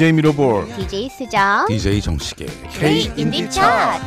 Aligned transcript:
DJ 0.00 0.12
미러볼 0.12 0.66
DJ 0.76 1.10
수정 1.10 1.66
DJ 1.68 2.00
정식의 2.00 2.48
K 2.70 3.12
인디 3.18 3.50
차트 3.50 4.06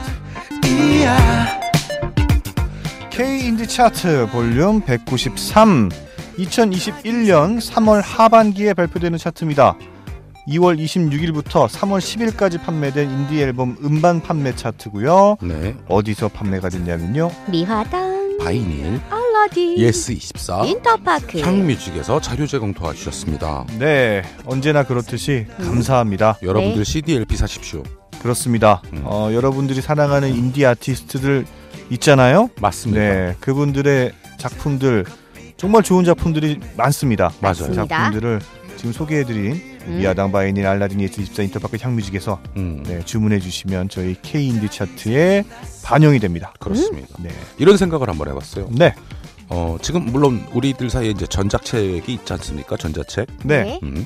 K 3.11 3.45
인디 3.45 3.67
차트 3.67 4.25
볼륨 4.31 4.81
193 4.81 5.89
2021년 6.39 7.61
3월 7.61 8.01
하반기에 8.03 8.73
발표되는 8.73 9.19
차트입니다. 9.19 9.77
2월 10.47 10.83
26일부터 10.83 11.67
3월 11.67 11.99
10일까지 11.99 12.59
판매된 12.59 13.11
인디 13.11 13.39
앨범 13.43 13.77
음반 13.83 14.19
판매 14.19 14.55
차트고요. 14.55 15.37
네. 15.43 15.75
어디서 15.87 16.29
판매가 16.29 16.69
됐냐면요. 16.69 17.29
미화당. 17.51 18.39
바이닐 18.39 18.99
알라딘 19.43 19.77
예스24 19.77 20.67
인터파크 20.67 21.39
향뮤직에서 21.41 22.21
자료 22.21 22.47
제공 22.47 22.73
도와주셨습니다. 22.73 23.65
네, 23.79 24.23
언제나 24.45 24.83
그렇듯이 24.83 25.47
감사합니다. 25.57 26.37
여러분들 26.41 26.83
네. 26.83 26.83
CD, 26.83 27.15
LP 27.15 27.35
사십시오. 27.35 27.83
그렇습니다. 28.21 28.81
음. 28.93 29.01
어, 29.03 29.31
여러분들이 29.33 29.81
사랑하는 29.81 30.33
인디 30.33 30.65
아티스트들 30.65 31.45
있잖아요. 31.91 32.49
맞습니다. 32.61 33.01
네, 33.01 33.35
그분들의 33.39 34.13
작품들 34.37 35.05
정말 35.57 35.83
좋은 35.83 36.05
작품들이 36.05 36.59
많습니다. 36.77 37.31
맞아요. 37.41 37.55
그 37.55 37.63
맞습니다. 37.63 37.85
작품들을 37.87 38.39
지금 38.77 38.93
소개해드린 38.93 39.73
음. 39.87 39.97
미화당 39.97 40.31
바이닐 40.31 40.65
알라딘 40.65 40.99
예스24 40.99 41.43
인터파크 41.43 41.77
향뮤직에서 41.81 42.41
음, 42.55 42.83
네, 42.87 43.03
주문해 43.03 43.39
주시면 43.39 43.89
저희 43.89 44.15
K 44.21 44.47
인디 44.47 44.69
차트에 44.69 45.43
반영이 45.83 46.19
됩니다. 46.19 46.53
그렇습니다. 46.59 47.09
네, 47.19 47.29
이런 47.57 47.75
생각을 47.75 48.09
한번 48.09 48.29
해봤어요. 48.29 48.69
네, 48.71 48.95
어, 49.55 49.77
지금 49.83 50.05
물론 50.07 50.43
우리들 50.51 50.89
사이에 50.89 51.11
이제 51.11 51.27
전자책이 51.27 52.11
있지 52.11 52.33
않습니까? 52.33 52.75
전자책. 52.75 53.27
네. 53.43 53.79
음. 53.83 54.03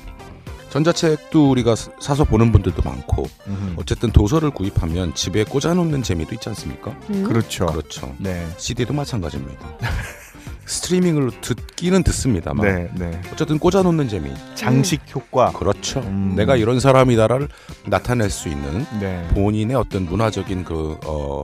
전자책도 0.68 1.48
우리가 1.50 1.74
사- 1.74 1.90
사서 1.98 2.24
보는 2.24 2.52
분들도 2.52 2.82
많고 2.82 3.24
음, 3.46 3.74
어쨌든 3.78 4.10
도서를 4.12 4.50
구입하면 4.50 5.14
집에 5.14 5.42
꽂아놓는 5.42 6.02
재미도 6.02 6.34
있지 6.34 6.50
않습니까? 6.50 6.90
음. 7.08 7.24
그렇죠. 7.24 7.64
그렇죠. 7.64 8.14
네, 8.18 8.46
CD도 8.58 8.92
마찬가지입니다. 8.92 9.66
스트리밍으로 10.66 11.30
듣기는 11.40 12.02
듣습니다만 12.02 12.66
네, 12.66 12.90
네. 13.10 13.20
어쨌든 13.32 13.58
꽂아놓는 13.58 14.06
재미. 14.10 14.30
장식 14.54 15.00
효과. 15.14 15.50
그렇죠. 15.52 16.00
음. 16.00 16.34
내가 16.36 16.56
이런 16.56 16.78
사람이다를 16.78 17.48
나타낼 17.86 18.28
수 18.28 18.50
있는 18.50 18.84
네, 19.00 19.26
본인의 19.32 19.74
어떤 19.74 20.04
문화적인 20.04 20.64
그 20.64 20.98
어, 21.06 21.42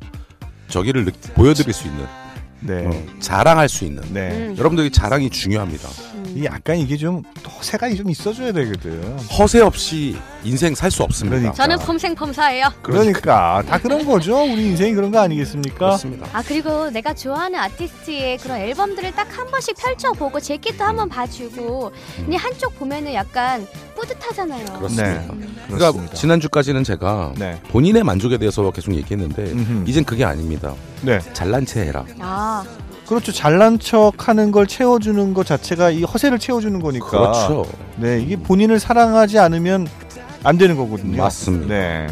저기를 0.69 1.07
느- 1.07 1.13
보여드릴 1.35 1.73
수 1.73 1.87
있는 1.89 2.05
네, 2.65 2.87
어, 2.87 3.07
자랑할 3.21 3.69
수 3.69 3.85
있는 3.85 4.03
네. 4.13 4.31
음. 4.31 4.57
여러분들이 4.59 4.91
자랑이 4.91 5.31
중요합니다. 5.31 5.89
음. 6.35 6.39
이 6.39 6.45
약간 6.45 6.77
이게 6.77 6.97
좀 6.97 7.23
허세가 7.59 7.93
좀 7.95 8.11
있어줘야 8.11 8.53
되거든. 8.53 9.19
허세 9.39 9.61
없이 9.61 10.17
인생 10.45 10.75
살 10.75 10.91
수 10.91 11.03
없습니다. 11.03 11.37
그러니까. 11.39 11.55
저는 11.55 11.79
펌생펌사예요 11.79 12.69
그러니까 12.83 13.63
다 13.67 13.79
그런 13.79 14.05
거죠. 14.05 14.37
우리 14.43 14.67
인생이 14.67 14.95
그런 14.95 15.11
거 15.11 15.19
아니겠습니까? 15.21 15.77
그렇습니다. 15.79 16.27
아 16.33 16.43
그리고 16.43 16.91
내가 16.91 17.15
좋아하는 17.15 17.59
아티스트의 17.59 18.39
그런 18.39 18.59
앨범들을 18.59 19.13
딱 19.13 19.25
한 19.35 19.51
번씩 19.51 19.75
펼쳐보고 19.77 20.39
재킷도 20.39 20.85
한 20.85 20.95
번 20.97 21.09
봐주고 21.09 21.91
그냥 22.25 22.41
한쪽 22.41 22.79
보면은 22.79 23.15
약간 23.15 23.67
뿌듯하잖아요 23.97 24.65
그렇습니다. 24.67 25.03
네. 25.13 25.27
음. 25.33 25.57
그러니까 25.67 25.91
그렇습니다. 25.91 26.15
지난주까지는 26.15 26.85
제가 26.85 27.33
네. 27.37 27.61
본인의 27.71 28.05
만족에 28.05 28.39
대해서 28.39 28.71
계속 28.71 28.95
얘기했는데 28.95 29.43
음흠. 29.51 29.85
이젠 29.89 30.05
그게 30.05 30.25
아닙니다. 30.25 30.75
네. 31.03 31.19
잘난 31.33 31.67
체 31.67 31.81
해라. 31.87 32.05
아 32.21 32.63
그렇죠. 33.07 33.33
잘난 33.33 33.79
척 33.79 34.29
하는 34.29 34.51
걸 34.51 34.67
채워주는 34.67 35.35
것 35.35 35.47
자체가 35.47 35.91
이 35.91 36.03
허세를 36.03 36.39
채워주는 36.39 36.81
거니까. 36.81 37.09
그렇죠. 37.09 37.67
네, 37.97 38.21
이게 38.21 38.37
본인을 38.37 38.79
사랑하지 38.79 39.39
않으면 39.39 39.87
안 40.43 40.59
되는 40.59 40.77
거거든요. 40.77 41.17
맞습니다. 41.23 41.67
네, 41.75 42.07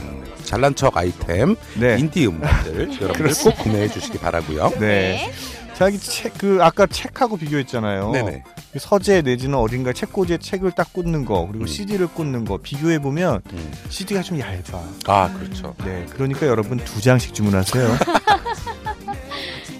잘난 0.44 0.75
척 0.75 0.97
아이템 0.97 1.56
네, 1.78 1.97
인디 1.98 2.26
음반들 2.26 2.91
여러분들 3.00 3.34
꼭 3.42 3.56
구매해 3.58 3.88
주시기 3.88 4.19
바라고요. 4.19 4.72
네. 4.78 5.30
자기 5.75 5.98
책, 5.98 6.34
그 6.38 6.58
아까 6.60 6.86
책하고 6.86 7.36
비교했잖아요. 7.38 8.10
네네. 8.10 8.44
그 8.72 8.78
서재 8.78 9.22
내지는 9.22 9.56
어딘가 9.59 9.92
책꽂이에 9.92 10.38
책을 10.38 10.72
딱 10.72 10.92
꽂는 10.92 11.24
거 11.24 11.47
그리고 11.47 11.64
음. 11.64 11.66
CD를 11.66 12.06
꽂는 12.06 12.44
거 12.44 12.59
비교해 12.59 12.98
보면 13.00 13.41
음. 13.53 13.72
CD가 13.88 14.22
좀 14.22 14.38
얇아. 14.38 14.60
아 15.06 15.32
그렇죠. 15.32 15.74
네, 15.84 16.06
그러니까 16.10 16.47
여러분 16.47 16.78
두 16.78 17.00
장씩 17.00 17.34
주문하세요. 17.34 17.88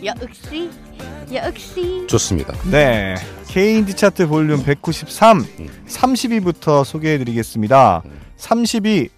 역시 0.05 0.71
역시 1.33 2.07
좋습니다. 2.09 2.53
네. 2.71 3.15
K인디 3.49 3.95
차트 3.95 4.27
볼륨 4.27 4.63
193 4.65 5.39
음. 5.39 5.85
30위부터 5.87 6.85
소개해 6.85 7.19
드리겠습니다. 7.19 8.03
음. 8.05 8.21
30위 8.37 9.11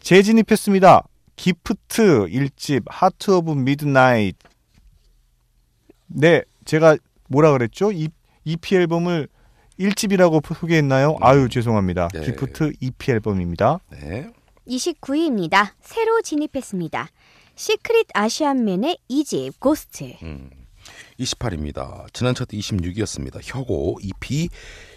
재진입했습니다. 0.00 1.02
기프트 1.34 2.26
1집 2.28 2.84
Heart 2.86 3.32
of 3.32 3.52
Midnight. 3.52 4.36
네, 6.06 6.42
제가 6.64 6.96
뭐라 7.28 7.50
그랬죠? 7.52 7.90
이 7.90 8.08
EP 8.44 8.76
앨범을 8.76 9.28
1집이라고 9.80 10.54
소개했나요? 10.54 11.16
아유, 11.20 11.48
죄송합니다. 11.48 12.08
네. 12.14 12.20
기프트 12.24 12.72
EP 12.80 13.10
앨범입니다. 13.10 13.80
네. 13.90 14.30
29위입니다 14.68 15.70
새로 15.80 16.20
진입했습니다 16.22 17.08
시크릿 17.56 18.08
아시안맨의 18.14 18.98
2집 19.10 19.58
Ghost 19.58 20.12
음. 20.22 20.50
28위입니다. 21.18 22.04
지난 22.12 22.34
차트 22.34 22.56
26위였습니다. 22.56 23.40
혁오 23.42 23.96
EP 24.02 24.48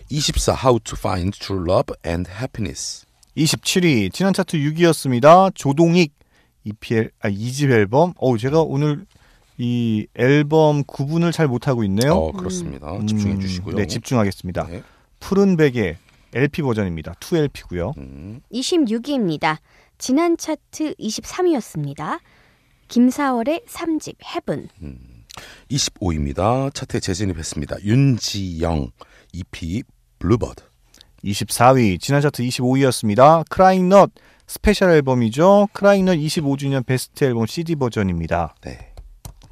24 0.10 0.56
How 0.62 0.80
to 0.82 0.96
Find 0.98 1.40
True 1.40 1.64
Love 1.68 1.96
and 2.06 2.30
Happiness. 2.30 3.06
27위 3.38 4.12
지난 4.14 4.34
차트 4.34 4.58
6위였습니다. 4.58 5.56
조동익 5.56 6.14
EP 6.66 6.96
앨- 6.96 7.12
아, 7.22 7.30
2집 7.30 7.72
앨범. 7.72 8.14
어우, 8.18 8.38
제가 8.38 8.62
오늘 8.62 9.06
이 9.58 10.06
앨범 10.16 10.84
구분을 10.84 11.32
잘 11.32 11.48
못하고 11.48 11.84
있네요. 11.86 12.14
어 12.14 12.32
그렇습니다. 12.34 12.92
음, 12.94 13.08
집중해 13.08 13.40
주시고요. 13.40 13.76
네, 13.76 13.88
집중하겠습니다. 13.88 14.68
네. 14.68 14.84
푸른 15.20 15.56
베개 15.58 15.98
LP 16.34 16.62
버전입니다. 16.62 17.14
2LP고요. 17.14 17.98
음. 17.98 18.42
26위입니다 18.54 19.58
지난 19.98 20.38
차트 20.38 20.96
23위였습니다 20.96 22.20
김사월의 22.90 23.64
3집 23.68 24.16
Heaven 24.26 24.68
25위입니다. 25.70 26.74
차트에 26.74 27.00
재진입했습니다. 27.00 27.84
윤지영 27.84 28.92
EP 29.32 29.84
Bluebird. 30.18 30.64
24위 31.24 32.00
지난 32.00 32.22
차트 32.22 32.44
25위였습니다. 32.44 33.48
크라잉넛 33.50 34.12
스페셜 34.48 34.92
앨범이죠. 34.92 35.70
크라잉넛 35.74 36.18
25주년 36.18 36.86
베스트 36.86 37.24
앨범 37.24 37.46
CD 37.46 37.76
버전입니다. 37.76 38.56
네. 38.62 38.94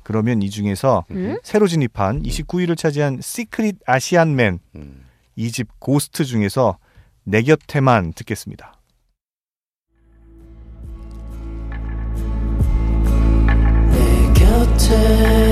그러면 0.03 0.41
이 0.41 0.49
중에서 0.49 1.05
음? 1.11 1.37
새로 1.43 1.67
진입한 1.67 2.23
29위를 2.23 2.77
차지한 2.77 3.19
시크릿 3.21 3.77
아시안맨 3.85 4.59
음. 4.75 5.05
2집 5.37 5.67
고스트 5.79 6.25
중에서 6.25 6.77
내 7.23 7.41
곁에만 7.43 8.13
듣겠습니다. 8.13 8.76
내 14.77 15.46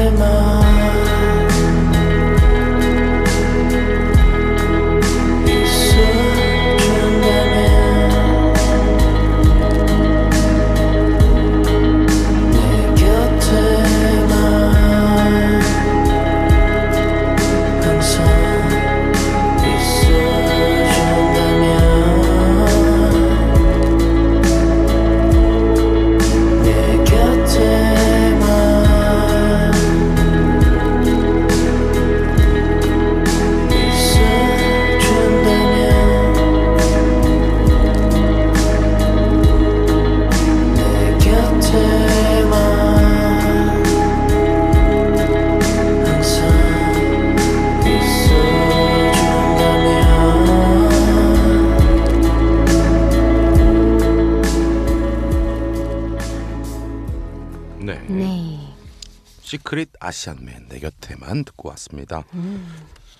시크릿 59.57 59.89
아시안맨 59.99 60.67
내 60.69 60.79
곁에만 60.79 61.43
듣고 61.45 61.69
왔습니다. 61.69 62.23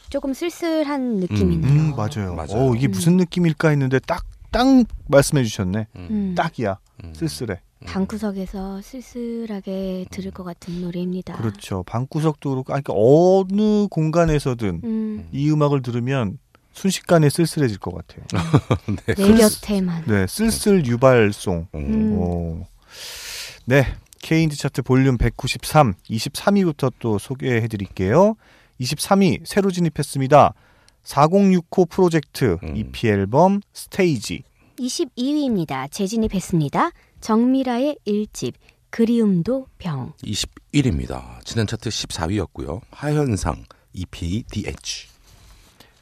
조금 0.09 0.33
쓸쓸한 0.33 1.17
느낌이네요 1.17 1.71
음, 1.71 1.95
맞아요. 1.95 2.35
맞아요. 2.35 2.71
어, 2.71 2.75
이게 2.75 2.87
무슨 2.87 3.17
느낌일까 3.17 3.69
했는데 3.69 3.99
딱 3.99 4.25
딱 4.55 4.65
말씀해 5.07 5.43
주셨네. 5.43 5.87
음. 5.97 6.33
딱이야. 6.37 6.77
음. 7.03 7.13
쓸쓸해. 7.13 7.59
방구석에서 7.85 8.81
쓸쓸하게 8.81 10.05
들을 10.09 10.31
것 10.31 10.45
같은 10.45 10.79
노래입니다. 10.81 11.35
그렇죠. 11.35 11.83
방구석도 11.83 12.51
그렇고 12.51 12.73
아니, 12.73 12.81
그러니까 12.81 12.93
어느 12.95 13.87
공간에서든 13.89 14.81
음, 14.85 15.27
이 15.33 15.51
음악을 15.51 15.81
들으면 15.81 16.39
순식간에 16.71 17.29
쓸쓸해질 17.29 17.79
것 17.79 17.93
같아요. 17.93 18.25
네. 19.05 19.13
내 19.15 19.37
곁에만. 19.37 20.05
네, 20.07 20.25
쓸쓸 20.25 20.85
유발송. 20.85 21.67
음. 21.75 21.79
음. 21.79 22.17
오. 22.17 22.65
네, 23.65 23.93
K인디 24.25 24.57
차트 24.57 24.81
볼륨 24.81 25.19
193, 25.19 25.94
23위부터 26.10 26.92
또 26.98 27.19
소개해 27.19 27.68
드릴게요. 27.68 28.36
23위 28.81 29.42
새로 29.45 29.69
진입했습니다. 29.69 30.56
4065 31.04 31.86
프로젝트 31.86 32.57
음. 32.63 32.75
EP 32.75 33.07
앨범 33.07 33.62
스테이지. 33.72 34.42
22위입니다. 34.80 35.92
재진입했습니다. 35.92 36.89
정미라의 37.22 38.00
1집 38.07 38.54
그리움도 38.89 39.68
병. 39.77 40.13
21입니다. 40.24 41.45
지난 41.45 41.68
차트 41.68 41.89
14위였고요. 41.89 42.81
하현상 42.89 43.66
EP 43.94 44.44
DH. 44.50 45.07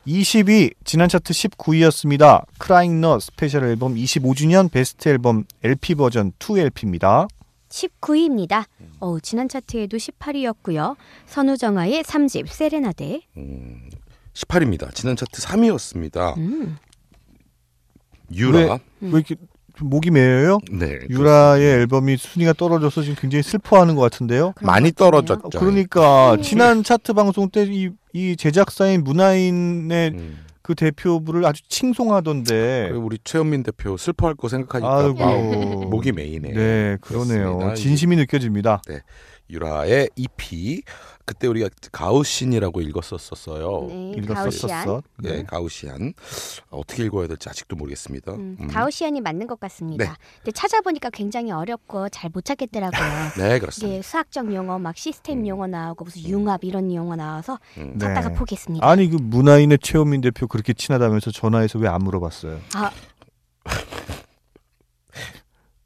20위 0.07 0.73
지난 0.85 1.09
차트 1.09 1.33
19위였습니다. 1.33 2.45
크라잉 2.57 3.01
너 3.01 3.19
스페셜 3.19 3.65
앨범 3.65 3.95
25주년 3.95 4.71
베스트 4.71 5.09
앨범 5.09 5.43
LP 5.61 5.95
버전 5.95 6.31
2LP입니다. 6.39 7.27
19위입니다. 7.77 8.65
어, 8.99 9.19
지난 9.19 9.49
차트에도 9.49 9.97
18위였고요. 9.97 10.95
선우정아의 11.25 12.03
3집 12.03 12.47
세레나데. 12.47 13.21
음, 13.37 13.89
18위입니다. 14.33 14.93
지난 14.93 15.15
차트 15.15 15.41
3위였습니다. 15.41 16.37
음. 16.37 16.77
유라. 18.33 18.79
왜 19.01 19.09
이렇게 19.09 19.35
좀 19.75 19.89
목이 19.89 20.11
메여요? 20.11 20.59
네. 20.71 20.99
유라의 21.09 21.63
앨범이 21.65 22.17
순위가 22.17 22.53
떨어져서 22.53 23.01
지금 23.01 23.15
굉장히 23.19 23.41
슬퍼하는 23.41 23.95
것 23.95 24.01
같은데요. 24.03 24.53
그런 24.55 24.67
많이 24.67 24.91
것 24.91 25.05
같은데요. 25.05 25.37
떨어졌죠. 25.39 25.59
그러니까 25.59 26.37
지난 26.43 26.83
차트 26.83 27.13
방송 27.13 27.49
때 27.49 27.65
이 27.65 27.89
이 28.15 28.35
제작사인 28.37 29.03
문화인의 29.03 30.11
음. 30.11 30.45
그 30.63 30.75
대표부를 30.75 31.45
아주 31.45 31.61
칭송하던데. 31.67 32.91
우리 32.95 33.19
최현민 33.23 33.63
대표 33.63 33.97
슬퍼할 33.97 34.35
거 34.35 34.47
생각하니까 34.47 34.97
아이고. 34.97 35.13
마음 35.13 35.89
목이 35.89 36.13
메이네요. 36.13 36.55
네, 36.55 36.97
그러네요. 37.01 37.57
그렇습니다. 37.57 37.75
진심이 37.75 38.15
느껴집니다. 38.15 38.81
유라의 39.49 40.09
EP 40.15 40.81
그때 41.25 41.47
우리가 41.47 41.69
가우신이라고 41.91 42.81
읽었었어요. 42.81 43.87
네, 43.87 44.21
가우시안. 44.27 44.81
읽었었었어. 44.81 45.03
네, 45.19 45.31
네. 45.37 45.43
가우시안 45.43 46.13
어떻게 46.69 47.05
읽어야 47.05 47.27
될지 47.27 47.47
아직도 47.47 47.77
모르겠습니다. 47.77 48.33
음, 48.33 48.57
음. 48.59 48.67
가우시안이 48.67 49.21
맞는 49.21 49.47
것 49.47 49.57
같습니다. 49.61 50.03
네. 50.05 50.11
근데 50.37 50.51
찾아보니까 50.51 51.09
굉장히 51.11 51.51
어렵고 51.51 52.09
잘 52.09 52.29
못 52.33 52.43
찾겠더라고요. 52.45 52.99
네, 53.39 53.59
그렇습니다. 53.59 53.93
이게 53.93 54.01
수학적 54.01 54.53
용어, 54.53 54.79
막 54.79 54.97
시스템 54.97 55.47
용어 55.47 55.67
나오고 55.67 56.03
무슨 56.05 56.27
융합 56.27 56.63
이런 56.63 56.93
용어 56.93 57.15
나와서 57.15 57.57
음. 57.77 57.93
네. 57.97 58.05
찾다가 58.05 58.29
포기했습니다. 58.33 58.85
아니 58.85 59.07
그 59.09 59.15
문화인의 59.15 59.77
최호민 59.81 60.19
대표 60.21 60.47
그렇게 60.47 60.73
친하다면서 60.73 61.31
전화해서 61.31 61.79
왜 61.79 61.87
안 61.87 62.01
물어봤어요? 62.03 62.59
아, 62.75 62.91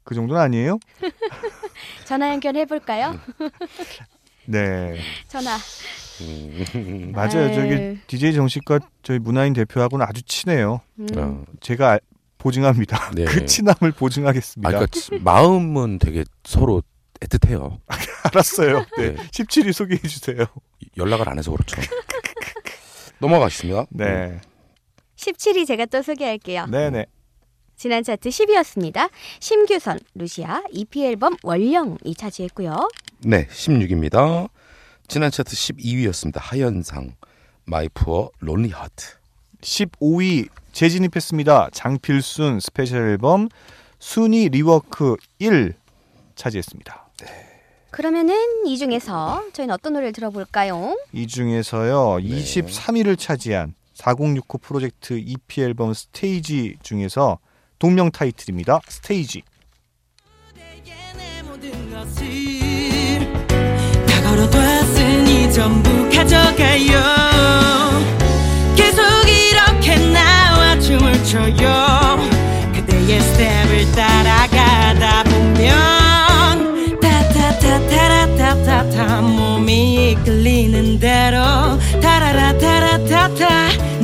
그 0.04 0.14
정도는 0.14 0.40
아니에요? 0.40 0.78
전화 2.06 2.30
연결해 2.30 2.64
볼까요? 2.64 3.14
네, 4.50 4.96
전화. 5.28 5.56
음. 6.22 7.12
맞아요. 7.14 7.54
저기. 7.54 7.98
DJ 8.06 8.32
정식과 8.32 8.80
저희 9.02 9.18
문화인 9.18 9.52
대표하고는 9.52 10.04
아주 10.08 10.22
친해요. 10.22 10.80
음. 10.98 11.06
어, 11.16 11.44
제가 11.60 11.90
알- 11.92 12.00
보증합니다. 12.38 13.10
네. 13.14 13.24
그 13.24 13.44
친함을 13.46 13.92
보증하겠습니다. 13.92 14.68
아, 14.68 14.70
그러니까 14.72 14.98
지- 14.98 15.18
마음은 15.20 15.98
되게 15.98 16.24
서로 16.44 16.82
애틋해요. 17.20 17.78
알았어요. 18.24 18.84
네. 18.96 19.14
네. 19.14 19.16
17위 19.16 19.72
소개해 19.72 20.00
주세요. 20.02 20.46
연락을 20.96 21.28
안 21.28 21.38
해서 21.38 21.50
그렇죠. 21.50 21.76
넘어가겠습니다. 23.20 23.86
네, 23.90 24.38
17위 25.16 25.66
제가 25.66 25.86
또 25.86 26.00
소개할게요. 26.02 26.66
네, 26.66 26.90
네. 26.90 27.06
지난 27.78 28.02
차트 28.02 28.28
10위였습니다. 28.28 29.08
심규선, 29.38 30.00
루시아, 30.16 30.64
EP 30.72 31.06
앨범 31.06 31.36
원령이 31.44 32.16
차지했고요. 32.16 32.88
네, 33.20 33.46
16위입니다. 33.46 34.48
지난 35.06 35.30
차트 35.30 35.54
12위였습니다. 35.54 36.38
하현상 36.40 37.14
My 37.66 37.88
Poor 37.88 38.30
Lonely 38.40 38.70
Heart. 38.70 39.14
15위 39.60 40.48
재진입했습니다. 40.72 41.68
장필순 41.72 42.58
스페셜 42.58 43.10
앨범 43.10 43.48
soony 44.00 44.48
re:work 44.48 45.14
1 45.38 45.74
차지했습니다. 46.34 47.10
그러면은 47.90 48.34
이 48.66 48.76
중에서 48.76 49.44
저희는 49.52 49.72
어떤 49.72 49.92
노래를 49.92 50.12
들어볼까요? 50.12 50.98
이 51.12 51.28
중에서요 51.28 52.18
네. 52.22 52.28
23위를 52.28 53.16
차지한 53.16 53.74
4065 53.94 54.58
프로젝트 54.58 55.18
EP 55.18 55.62
앨범 55.62 55.94
스테이지 55.94 56.78
중에서 56.82 57.38
동명 57.78 58.10
타이틀입니다. 58.10 58.80
스테이지. 58.88 59.42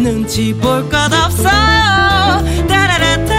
눈치 0.05 0.53
볼것 0.55 1.13
없어요 1.13 2.45
타라라타라타타 2.69 3.34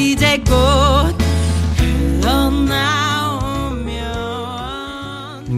이제 0.00 0.38
곧 0.38 1.14
흘러나오면 1.76 2.78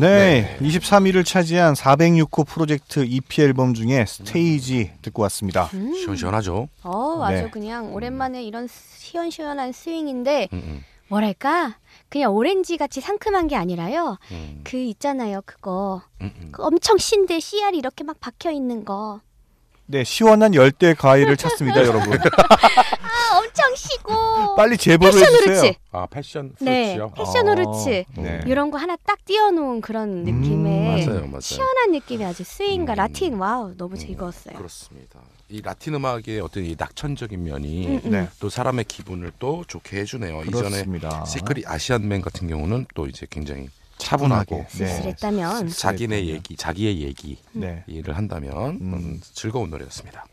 네, 0.00 0.58
23위를 0.60 1.24
차지한 1.24 1.74
406호 1.74 2.44
프로젝트 2.44 3.04
EP 3.06 3.40
앨범 3.40 3.72
중에 3.72 4.04
스테이지 4.04 4.94
듣고 5.00 5.22
왔습니다. 5.22 5.70
음. 5.74 5.94
시원시원하죠. 5.94 6.68
어, 6.82 7.22
아주 7.22 7.42
네. 7.44 7.50
그냥 7.50 7.94
오랜만에 7.94 8.42
이런 8.42 8.66
시원시원한 8.68 9.70
스윙인데 9.70 10.48
음, 10.52 10.58
음, 10.58 10.84
뭐랄까? 11.06 11.76
그냥 12.08 12.34
오렌지 12.34 12.76
같이 12.76 13.00
상큼한 13.00 13.46
게 13.46 13.54
아니라요. 13.54 14.18
음, 14.32 14.60
그 14.64 14.76
있잖아요, 14.76 15.42
그거. 15.46 16.02
음, 16.20 16.32
음. 16.40 16.48
그 16.50 16.64
엄청 16.64 16.98
신데 16.98 17.38
씨알이 17.38 17.78
이렇게 17.78 18.02
막 18.02 18.18
박혀 18.18 18.50
있는 18.50 18.84
거. 18.84 19.20
네, 19.86 20.02
시원한 20.02 20.54
열대 20.54 20.94
과일을 20.94 21.36
찾습니다, 21.36 21.82
여러분. 21.86 22.18
아, 23.52 23.66
엄청 23.68 23.76
시고. 23.76 24.56
빨리 24.56 24.76
제보를 24.76 25.12
passion 25.12 25.34
해주세요. 25.34 25.56
fruits. 25.58 25.78
아 25.92 26.06
passion 26.06 26.54
네, 26.60 26.94
fruits요. 26.96 27.12
passion 27.16 27.48
어, 27.48 27.50
fruits. 27.52 28.04
네. 28.16 28.40
이런 28.46 28.70
거 28.70 28.78
하나 28.78 28.96
딱 29.04 29.24
띄워놓은 29.24 29.80
그런 29.80 30.26
음, 30.26 30.40
느낌의 30.40 31.06
맞아요, 31.06 31.26
맞아요. 31.26 31.40
시원한 31.40 31.92
느낌이 31.92 32.24
아주 32.24 32.44
swing과 32.44 32.94
음. 32.94 32.96
라틴 32.96 33.34
와우 33.34 33.74
너무 33.76 33.96
즐거웠어요. 33.96 34.56
그렇습니다. 34.56 35.20
이 35.48 35.60
라틴 35.60 35.94
음악의 35.94 36.40
어떤 36.40 36.64
이 36.64 36.74
낙천적인 36.78 37.42
면이 37.42 37.86
음, 37.86 38.00
음. 38.06 38.10
네, 38.10 38.28
또 38.40 38.48
사람의 38.48 38.86
기분을 38.86 39.32
또 39.38 39.64
좋게 39.66 40.00
해주네요. 40.00 40.42
이전에 40.44 40.68
그렇습니다. 40.70 41.24
시크릿 41.26 41.68
아시안맨 41.68 42.22
같은 42.22 42.48
경우는 42.48 42.86
또 42.94 43.06
이제 43.06 43.26
굉장히 43.28 43.68
차분하고 43.98 44.64
차분하게. 44.64 44.68
네. 44.78 44.86
쓸쓸했다면 44.86 45.68
자기네 45.68 46.26
얘기, 46.26 46.56
자기의 46.56 47.02
얘기를 47.02 47.36
네. 47.52 47.84
한다면 48.10 48.78
음. 48.80 48.94
음, 48.94 49.20
즐거운 49.22 49.68
노래였습니다. 49.70 50.24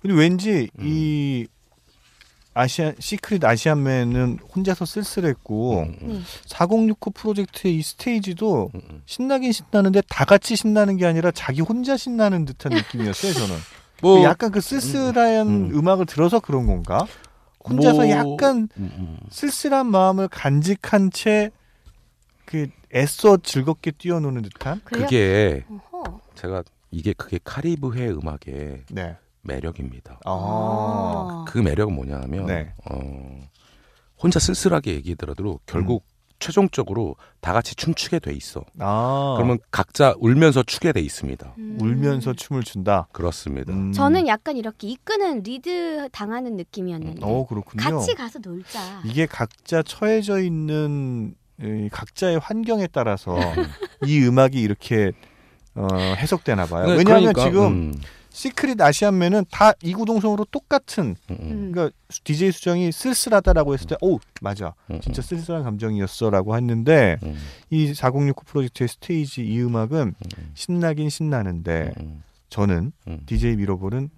근데 0.00 0.14
왠지 0.16 0.70
음. 0.78 0.84
이 0.86 1.46
아시안 2.58 2.94
시크릿 2.98 3.44
아시안맨은 3.44 4.38
혼자서 4.54 4.84
쓸쓸했고 4.84 5.80
음, 5.80 5.96
음, 6.02 6.08
네. 6.14 6.20
4065 6.46 7.10
프로젝트의 7.12 7.76
이 7.76 7.82
스테이지도 7.82 8.70
음, 8.74 8.80
음. 8.90 9.02
신나긴 9.06 9.52
신나는데 9.52 10.02
다 10.08 10.24
같이 10.24 10.56
신나는 10.56 10.96
게 10.96 11.06
아니라 11.06 11.30
자기 11.30 11.60
혼자 11.60 11.96
신나는 11.96 12.44
듯한 12.44 12.72
느낌이었어요 12.74 13.32
저는 13.32 13.54
뭐 14.02 14.22
약간 14.24 14.50
그 14.50 14.60
쓸쓸한 14.60 15.46
음. 15.48 15.70
음. 15.74 15.88
악을 15.88 16.06
들어서 16.06 16.40
그런 16.40 16.66
건가 16.66 17.06
혼자서 17.68 17.96
뭐- 18.04 18.08
약간 18.10 18.68
음, 18.76 18.92
음. 18.98 19.18
쓸쓸한 19.30 19.86
마음을 19.86 20.28
간직한 20.28 21.10
채 21.10 21.50
그 22.44 22.66
애써 22.94 23.36
즐겁게 23.36 23.90
뛰어노는 23.90 24.40
듯한? 24.40 24.80
그게 24.82 25.66
어허. 25.92 26.20
제가 26.34 26.62
이게 26.90 27.12
그게 27.12 27.38
카리브해 27.44 28.08
음악의 28.08 28.84
네. 28.90 29.16
매력입니다. 29.42 30.20
아. 30.24 31.44
그 31.48 31.58
매력은 31.58 31.94
뭐냐면 31.94 32.46
네. 32.46 32.72
어, 32.90 33.40
혼자 34.20 34.38
쓸쓸하게 34.38 34.94
얘기하더라도 34.94 35.60
결국 35.66 36.04
최종적으로 36.40 37.16
다 37.40 37.52
같이 37.52 37.74
춤추게 37.74 38.20
돼 38.20 38.32
있어. 38.32 38.64
아. 38.78 39.34
그러면 39.36 39.58
각자 39.70 40.14
울면서 40.18 40.62
추게 40.62 40.92
돼 40.92 41.00
있습니다. 41.00 41.54
음. 41.58 41.78
울면서 41.80 42.32
춤을 42.34 42.62
춘다. 42.62 43.08
그렇습니다. 43.12 43.72
음. 43.72 43.92
저는 43.92 44.28
약간 44.28 44.56
이렇게 44.56 44.88
이끄는 44.88 45.42
리드 45.42 46.10
당하는 46.12 46.56
느낌이었는데 46.56 47.20
어 47.22 47.46
그렇군요. 47.46 47.82
같이 47.82 48.14
가서 48.14 48.38
놀자. 48.38 49.02
이게 49.04 49.26
각자 49.26 49.82
처해져 49.82 50.40
있는 50.40 51.34
이 51.60 51.88
각자의 51.90 52.38
환경에 52.38 52.86
따라서 52.86 53.36
이 54.06 54.20
음악이 54.22 54.60
이렇게 54.60 55.10
어, 55.74 55.86
해석되나 55.94 56.66
봐요. 56.66 56.86
네, 56.86 56.96
왜냐하면 56.98 57.32
그러니까, 57.32 57.44
지금 57.44 57.66
음, 57.66 57.94
시크릿 58.42 58.80
아시안맨은 58.80 59.46
다 59.50 59.72
이구동성으로 59.82 60.44
똑같은 60.52 61.16
음, 61.28 61.36
음, 61.40 61.50
음. 61.50 61.72
그러니까 61.72 61.96
DJ 62.22 62.52
수정이 62.52 62.92
쓸쓸하다라고 62.92 63.74
했을 63.74 63.88
때, 63.88 63.96
오 64.00 64.20
맞아, 64.40 64.74
음, 64.92 65.00
진짜 65.00 65.22
쓸쓸한 65.22 65.64
감정이었어라고 65.64 66.56
했는데 66.56 67.18
음, 67.24 67.36
이4069 67.72 68.44
프로젝트의 68.46 68.86
스테이지 68.86 69.42
이 69.44 69.60
음악은 69.60 70.14
음, 70.14 70.50
신나긴 70.54 71.10
신나는데 71.10 71.92
음, 71.98 72.22
저는 72.48 72.92
음. 73.08 73.20
DJ 73.26 73.56
미러볼은 73.56 74.08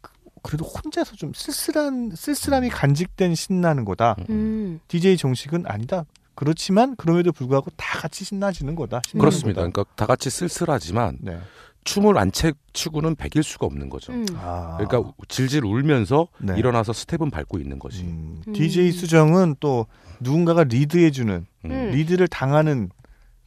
그- 0.00 0.10
그래도 0.42 0.64
혼자서 0.64 1.14
좀 1.14 1.32
쓸쓸한 1.32 2.12
쓸쓸함이 2.16 2.70
간직된 2.70 3.36
신나는 3.36 3.84
거다. 3.84 4.16
음. 4.28 4.80
DJ 4.88 5.16
정식은 5.18 5.64
아니다. 5.66 6.04
그렇지만 6.34 6.96
그럼에도 6.96 7.30
불구하고 7.32 7.70
다 7.76 8.00
같이 8.00 8.24
신나지는 8.24 8.74
거다. 8.74 9.02
신나는 9.06 9.20
그렇습니다. 9.20 9.60
거다. 9.62 9.70
그러니까 9.72 9.94
다 9.96 10.06
같이 10.06 10.30
쓸쓸하지만 10.30 11.18
네. 11.20 11.38
춤을 11.84 12.18
안 12.18 12.30
채, 12.32 12.52
추고는 12.72 13.14
백일 13.16 13.42
수가 13.42 13.66
없는 13.66 13.88
거죠. 13.88 14.12
음. 14.12 14.26
아. 14.36 14.76
그러니까 14.78 15.10
질질 15.28 15.64
울면서 15.64 16.28
네. 16.38 16.54
일어나서 16.58 16.92
스텝은 16.92 17.30
밟고 17.30 17.58
있는 17.58 17.78
거지. 17.78 18.02
음, 18.02 18.42
음. 18.46 18.52
DJ 18.52 18.92
수정은 18.92 19.56
또 19.60 19.86
누군가가 20.20 20.64
리드해주는 20.64 21.46
음. 21.64 21.70
음. 21.70 21.90
리드를 21.92 22.28
당하는 22.28 22.90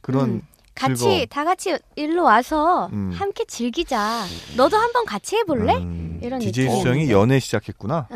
그런 0.00 0.30
음. 0.30 0.42
같이 0.74 0.94
즐거움. 0.96 1.26
다 1.28 1.44
같이 1.44 1.76
일로 1.96 2.24
와서 2.24 2.88
음. 2.92 3.12
함께 3.14 3.44
즐기자. 3.44 4.24
너도 4.56 4.76
한번 4.78 5.04
같이 5.04 5.36
해볼래? 5.36 5.76
음, 5.76 6.18
이런 6.22 6.40
DJ 6.40 6.64
느낌. 6.66 6.78
수정이 6.78 7.10
연애 7.12 7.38
시작했구나. 7.38 8.08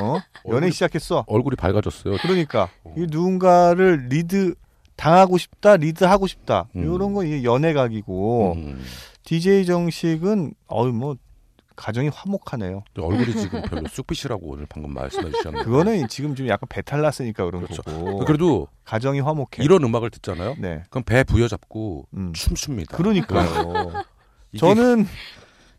어? 0.00 0.18
연애 0.50 0.66
얼굴이- 0.66 0.72
시작했어. 0.72 1.24
얼굴이 1.28 1.54
밝아졌어요. 1.56 2.16
그러니까 2.20 2.68
이 2.96 3.06
누군가를 3.08 4.08
리드 4.10 4.54
당하고 4.96 5.38
싶다, 5.38 5.76
리드 5.76 6.02
하고 6.04 6.26
싶다. 6.26 6.68
음. 6.76 6.82
이런 6.82 7.14
건 7.14 7.26
이게 7.26 7.44
연애 7.44 7.72
각이고 7.72 8.54
음. 8.56 8.84
DJ 9.24 9.66
정식은 9.66 10.54
어유 10.70 10.92
뭐 10.92 11.16
가정이 11.74 12.08
화목하네요. 12.08 12.84
얼굴이 12.98 13.34
지금 13.36 13.62
별로 13.62 13.88
쑥빛이라고 13.88 14.46
오늘 14.46 14.66
방금 14.68 14.92
말씀해 14.92 15.30
주셨는데. 15.30 15.64
그거는 15.64 16.06
지금 16.08 16.34
좀 16.34 16.46
약간 16.48 16.68
배탈 16.68 17.00
났으니까 17.00 17.44
그런 17.46 17.62
그렇죠. 17.62 17.82
거고. 17.82 18.24
그래도 18.26 18.68
가정이 18.84 19.20
화목해. 19.20 19.60
이런 19.60 19.82
음악을 19.82 20.10
듣잖아요. 20.10 20.56
네. 20.58 20.82
그럼 20.90 21.02
배 21.04 21.24
부여잡고 21.24 22.08
음. 22.14 22.32
춤춥니다. 22.34 22.96
그러니까요. 22.96 24.04
이게- 24.52 24.58
저는 24.58 25.06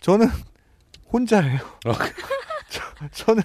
저는 0.01 0.27
혼자예요. 1.11 1.59
어, 1.85 1.91
저, 2.69 2.81
저는 3.11 3.43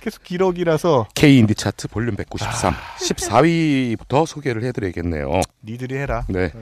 계속 0.00 0.22
기러기라서 0.22 1.08
K 1.14 1.38
인디 1.38 1.54
차트 1.54 1.88
볼륨 1.88 2.16
193 2.16 2.72
14위부터 3.00 4.26
소개를 4.26 4.62
해드려야겠네요. 4.64 5.40
니들이 5.64 5.96
해라. 5.96 6.24
네, 6.28 6.52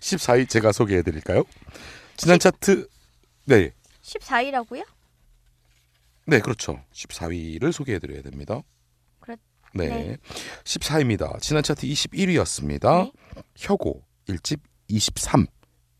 14위 0.00 0.48
제가 0.48 0.72
소개해드릴까요? 0.72 1.44
지난 2.16 2.38
차트 2.38 2.88
네, 3.46 3.70
14위라고요? 4.02 4.84
네 6.26 6.40
그렇죠. 6.40 6.82
14위를 6.92 7.72
소개해드려야 7.72 8.22
됩니다. 8.22 8.60
그렇- 9.20 9.36
네, 9.74 9.88
네. 9.88 10.16
14위입니다. 10.64 11.40
지난 11.40 11.62
차트 11.62 11.86
21위였습니다. 11.86 13.04
네. 13.04 13.42
혁오 13.56 14.02
1집 14.28 14.60
23 14.88 15.46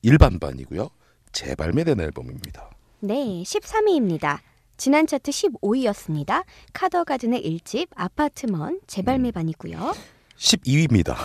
일반반이고요. 0.02 0.90
재발매된 1.32 1.98
앨범입니다. 2.00 2.70
네, 3.00 3.14
13위입니다. 3.42 4.40
지난 4.78 5.08
차트 5.08 5.32
15위였습니다. 5.32 6.44
카더가든의 6.72 7.42
1집 7.42 7.88
APARTMENT 7.96 8.80
재발매반이고요. 8.86 9.92
12위입니다. 10.38 11.16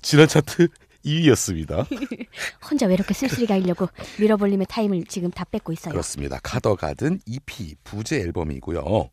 지난 0.00 0.26
차트 0.26 0.68
2위였습니다. 1.04 1.86
혼자 2.68 2.86
왜 2.86 2.94
이렇게 2.94 3.12
쓸쓸히 3.12 3.46
가려고 3.46 3.88
미러볼님의 4.18 4.66
타임을 4.68 5.04
지금 5.04 5.30
다 5.30 5.44
뺏고 5.44 5.74
있어요. 5.74 5.92
그렇습니다. 5.92 6.40
카더가든 6.42 7.20
EP 7.26 7.76
부재 7.84 8.16
앨범이고요. 8.16 9.10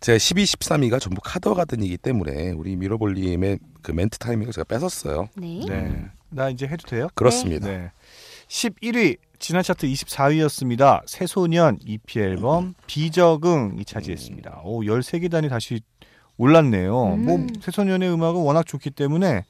제 0.00 0.18
12, 0.18 0.44
13위가 0.44 0.98
전부 0.98 1.20
카더가든이기 1.22 1.98
때문에 1.98 2.50
우리 2.50 2.74
미러볼님의 2.74 3.60
그 3.82 3.92
멘트 3.92 4.18
타이밍을 4.18 4.52
제가 4.52 4.64
뺏었어요. 4.64 5.28
네. 5.36 5.60
네. 5.68 6.10
나 6.30 6.48
이제 6.48 6.66
해도 6.66 6.88
돼요? 6.88 7.08
그렇습니다. 7.14 7.68
네. 7.68 7.92
11위 8.50 9.16
지난 9.38 9.62
차트 9.62 9.86
24위였습니다. 9.86 11.02
새소년 11.06 11.78
EP 11.86 12.18
앨범 12.18 12.74
비적응이 12.86 13.84
차지했습니다. 13.84 14.62
오 14.64 14.82
13개 14.82 15.30
단위 15.30 15.48
다시 15.48 15.80
올랐네요. 16.36 17.14
음. 17.14 17.24
뭐 17.24 17.46
새소년의 17.62 18.12
음악은 18.12 18.42
워낙 18.42 18.66
좋기 18.66 18.90
때문에 18.90 19.44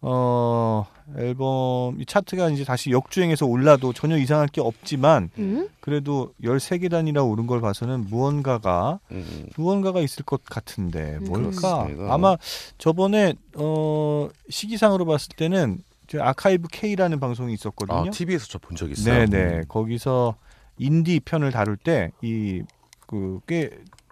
어 0.00 0.86
앨범 1.16 2.00
이 2.00 2.06
차트가 2.06 2.48
이제 2.50 2.64
다시 2.64 2.90
역주행해서 2.90 3.46
올라도 3.46 3.92
전혀 3.92 4.16
이상할 4.16 4.48
게 4.48 4.60
없지만 4.60 5.30
음? 5.38 5.68
그래도 5.80 6.32
13개 6.42 6.90
단위라 6.90 7.22
오른 7.22 7.46
걸 7.46 7.60
봐서는 7.60 8.06
무언가가 8.08 8.98
음, 9.12 9.46
무언가가 9.56 10.00
있을 10.00 10.24
것 10.24 10.44
같은데 10.44 11.18
음. 11.20 11.24
뭘까? 11.26 11.84
그렇습니다. 11.84 12.12
아마 12.12 12.36
저번에 12.78 13.34
어 13.54 14.28
시기상으로 14.48 15.04
봤을 15.04 15.28
때는 15.36 15.78
저 15.78 15.91
아카이브 16.20 16.68
K라는 16.70 17.20
방송이 17.20 17.52
아, 17.52 17.54
있었거든요. 17.54 18.10
TV에서 18.10 18.46
저 18.46 18.58
본 18.58 18.76
적 18.76 18.90
있어요. 18.90 19.26
네네 19.26 19.62
거기서 19.68 20.36
인디 20.78 21.20
편을 21.20 21.50
다룰 21.52 21.76
때이 21.76 22.62
그 23.06 23.40
꽤 23.46 23.70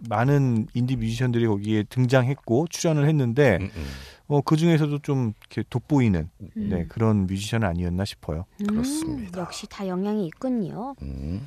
많은 0.09 0.67
인디 0.75 0.97
뮤지션들이 0.97 1.47
거기에 1.47 1.83
등장했고 1.85 2.67
출연을 2.71 3.07
했는데 3.09 3.59
음, 3.61 3.71
음. 3.77 3.87
어, 4.29 4.41
그 4.41 4.57
중에서도 4.57 4.99
좀 5.01 5.33
이렇게 5.41 5.63
돋보이는 5.69 6.31
음. 6.41 6.51
네, 6.71 6.87
그런 6.87 7.27
뮤지션 7.27 7.65
아니었나 7.65 8.05
싶어요. 8.07 8.47
음, 8.63 8.67
그렇습니다. 8.67 9.41
역시 9.41 9.67
다 9.69 9.87
영향이 9.87 10.27
있군요. 10.27 10.95
음. 11.03 11.47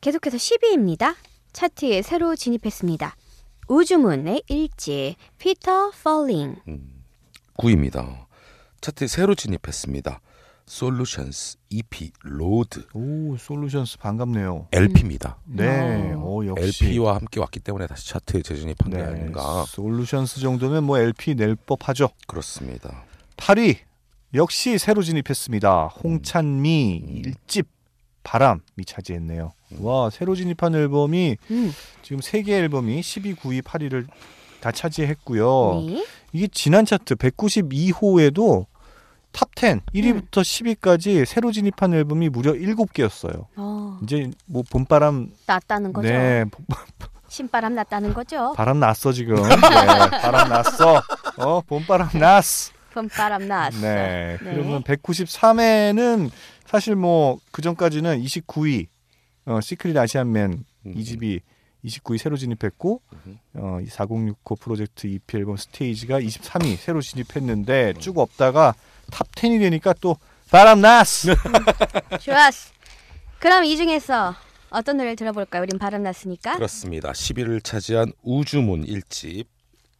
계속해서 0.00 0.36
10위입니다. 0.36 1.14
차트에 1.52 2.02
새로 2.02 2.34
진입했습니다. 2.34 3.14
우주문의 3.68 4.42
일집 4.48 5.14
피터. 5.38 5.92
음. 6.68 7.02
9위입니다. 7.56 8.23
차트에 8.84 9.06
새로 9.06 9.34
진입했습니다. 9.34 10.20
솔루션스 10.66 11.56
EP 11.70 12.10
LOAD 12.22 12.84
오 12.92 13.34
솔루션스 13.38 13.96
반갑네요. 13.96 14.68
LP입니다. 14.72 15.38
네, 15.46 16.12
어. 16.12 16.18
오 16.22 16.46
역시 16.46 16.84
LP와 16.84 17.14
함께 17.16 17.40
왔기 17.40 17.60
때문에 17.60 17.86
다시 17.86 18.08
차트에 18.10 18.42
재진입한 18.42 18.90
게 18.90 18.98
네, 18.98 19.02
아닌가 19.04 19.64
솔루션스 19.68 20.40
정도면 20.40 20.84
뭐 20.84 20.98
LP 20.98 21.34
낼 21.34 21.54
법하죠. 21.54 22.10
그렇습니다. 22.26 23.04
8위 23.38 23.78
역시 24.34 24.76
새로 24.76 25.02
진입했습니다. 25.02 25.86
홍찬미 25.86 27.04
음. 27.04 27.08
일 27.16 27.32
1집 27.46 27.64
바람이 28.22 28.60
차지했네요. 28.86 29.52
와 29.80 30.10
새로 30.10 30.34
진입한 30.34 30.74
앨범이 30.74 31.38
음, 31.50 31.72
지금 32.02 32.20
세 32.20 32.42
개 32.42 32.54
앨범이 32.58 33.00
12, 33.02 33.34
9위, 33.36 33.62
8위를 33.62 34.06
다 34.60 34.70
차지했고요. 34.72 35.84
네. 35.88 36.06
이게 36.34 36.48
지난 36.48 36.84
차트 36.84 37.14
192호에도 37.14 38.66
탑10 39.34 39.80
1위부터 39.94 40.30
10위까지 40.42 41.24
새로 41.24 41.52
진입한 41.52 41.92
앨범이 41.92 42.28
무려 42.30 42.52
7개였어요. 42.52 43.46
어, 43.56 43.98
이제 44.02 44.30
뭐 44.46 44.62
봄바람 44.70 45.28
났다는 45.46 45.92
거죠. 45.92 46.08
네 46.08 46.44
봄- 46.50 46.64
신바람 47.28 47.74
났다는 47.74 48.14
거죠. 48.14 48.52
바람 48.56 48.78
났어 48.78 49.12
지금. 49.12 49.34
네, 49.36 49.48
바람 50.22 50.48
났어. 50.48 51.02
어 51.36 51.60
봄바람 51.62 52.10
났어. 52.14 52.72
봄바람 52.92 53.48
났어. 53.48 53.80
네. 53.80 54.36
그러면 54.40 54.82
193회는 54.84 56.30
사실 56.66 56.94
뭐 56.94 57.38
그 57.50 57.60
전까지는 57.62 58.20
29위 58.22 58.86
어 59.46 59.60
시크릿 59.60 59.96
아시안맨 59.96 60.64
음. 60.86 60.92
이 60.96 61.04
집이 61.04 61.40
29위 61.84 62.18
새로 62.18 62.36
진입했고 62.36 63.02
음. 63.26 63.38
어, 63.54 63.78
이4069 63.84 64.58
프로젝트 64.60 65.06
EP 65.06 65.36
앨범 65.36 65.56
스테이지가 65.56 66.20
23위 66.20 66.76
새로 66.76 67.00
진입했는데 67.02 67.94
쭉 67.98 68.18
없다가 68.18 68.74
탑 69.10 69.30
10이 69.32 69.60
되니까 69.60 69.92
또 70.00 70.16
바람 70.50 70.80
났어. 70.80 71.34
좋았어. 72.20 72.72
그럼 73.38 73.64
이 73.64 73.76
중에서 73.76 74.34
어떤 74.70 74.96
노래를 74.96 75.16
들어볼까요? 75.16 75.62
우린 75.62 75.78
바람 75.78 76.02
났으니까. 76.02 76.54
그렇습니다. 76.56 77.12
10위를 77.12 77.62
차지한 77.62 78.12
우주문 78.22 78.84
1집 78.86 79.46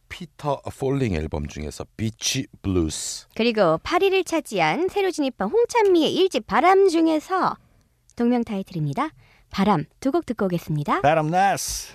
Peter 0.09 0.61
Falling 0.79 1.13
앨범 1.15 1.47
중에서 1.47 1.85
Beach 1.97 2.47
Blues. 2.61 3.27
그리고 3.35 3.79
8위를 3.83 4.25
차지한 4.25 4.87
새로 4.89 5.11
진입한 5.11 5.49
홍찬미의 5.49 6.15
1집 6.29 6.45
바람 6.45 6.87
중에서 6.89 7.55
동명 8.15 8.43
타이틀입니다. 8.43 9.09
바람 9.51 9.85
두 9.99 10.11
곡 10.11 10.25
듣고 10.25 10.45
오겠습니다. 10.45 11.01
바람나스. 11.01 11.93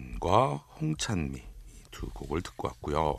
우주문과 0.00 0.64
홍찬미 0.80 1.40
이두 1.88 2.08
곡을 2.12 2.42
듣고 2.42 2.68
왔고요. 2.68 3.18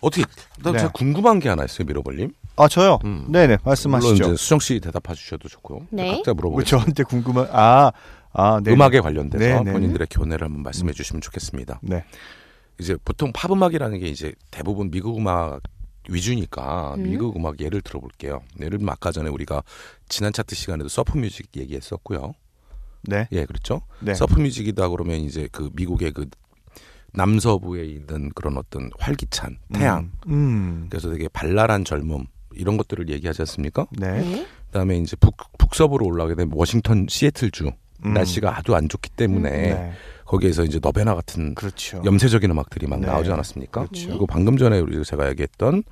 어떻게 0.00 0.24
나 0.62 0.72
네. 0.72 0.78
제가 0.78 0.92
궁금한 0.92 1.38
게 1.38 1.48
하나 1.48 1.64
있어요, 1.64 1.86
미러볼님. 1.86 2.32
아 2.56 2.68
저요. 2.68 2.98
음. 3.04 3.26
네네 3.28 3.46
물론 3.46 3.58
말씀하시죠. 3.64 4.14
이제 4.14 4.36
수정 4.36 4.58
씨 4.58 4.80
대답해 4.80 5.14
주셔도 5.14 5.48
좋고요. 5.48 5.86
네. 5.90 6.16
각자 6.16 6.32
뭐 6.32 6.50
물어보겠습니다. 6.50 6.78
저한테 6.78 7.02
궁금한 7.04 7.48
아, 7.52 7.92
아 8.32 8.60
네. 8.62 8.72
음악에 8.72 9.00
관련돼서 9.00 9.44
네, 9.44 9.62
네. 9.62 9.72
본인들의 9.72 10.06
견해를 10.08 10.46
한번 10.46 10.62
말씀해 10.62 10.92
주시면 10.92 11.20
좋겠습니다. 11.20 11.80
네. 11.82 12.04
이제 12.78 12.96
보통 13.04 13.32
팝 13.32 13.50
음악이라는 13.50 13.98
게 14.00 14.06
이제 14.06 14.32
대부분 14.50 14.90
미국 14.90 15.16
음악 15.18 15.60
위주니까 16.08 16.94
음. 16.96 17.04
미국 17.04 17.36
음악 17.36 17.60
예를 17.60 17.80
들어볼게요. 17.80 18.42
예를 18.60 18.78
들면 18.78 18.92
아까 18.92 19.12
전에 19.12 19.28
우리가 19.28 19.62
지난 20.08 20.32
차트 20.32 20.54
시간에도 20.54 20.88
surf 20.88 21.16
music 21.18 21.48
얘기했었고요. 21.56 22.34
네. 23.08 23.28
예, 23.32 23.44
그렇죠. 23.44 23.82
네. 24.00 24.14
서프 24.14 24.38
뮤직이다 24.40 24.88
그러면 24.88 25.20
이제 25.20 25.48
그 25.52 25.70
미국의 25.74 26.12
그 26.12 26.26
남서부에 27.12 27.84
있는 27.84 28.30
그런 28.34 28.58
어떤 28.58 28.90
활기찬 28.98 29.58
태양, 29.72 30.10
음. 30.26 30.32
음. 30.32 30.86
그래서 30.90 31.10
되게 31.10 31.28
발랄한 31.28 31.84
젊음 31.84 32.24
이런 32.54 32.76
것들을 32.76 33.08
얘기하지 33.08 33.42
않습니까? 33.42 33.86
네. 33.92 34.20
네. 34.20 34.46
그다음에 34.66 34.98
이제 34.98 35.16
북 35.16 35.36
북서부로 35.58 36.04
올라가게 36.06 36.34
되면 36.34 36.52
워싱턴 36.54 37.06
시애틀주 37.08 37.70
음. 38.04 38.12
날씨가 38.12 38.58
아주 38.58 38.74
안 38.74 38.88
좋기 38.88 39.10
때문에 39.10 39.50
네. 39.50 39.92
거기에서 40.26 40.64
이제 40.64 40.78
너베나 40.82 41.14
같은 41.14 41.54
그렇죠. 41.54 42.02
염세적인 42.04 42.50
음악들이 42.50 42.86
막 42.86 43.00
네. 43.00 43.06
나오지 43.06 43.30
않았습니까? 43.30 43.86
그렇죠. 43.86 44.08
그리고 44.08 44.26
방금 44.26 44.56
전에 44.58 44.80
우리 44.80 45.02
제가 45.02 45.28
얘기했던 45.30 45.82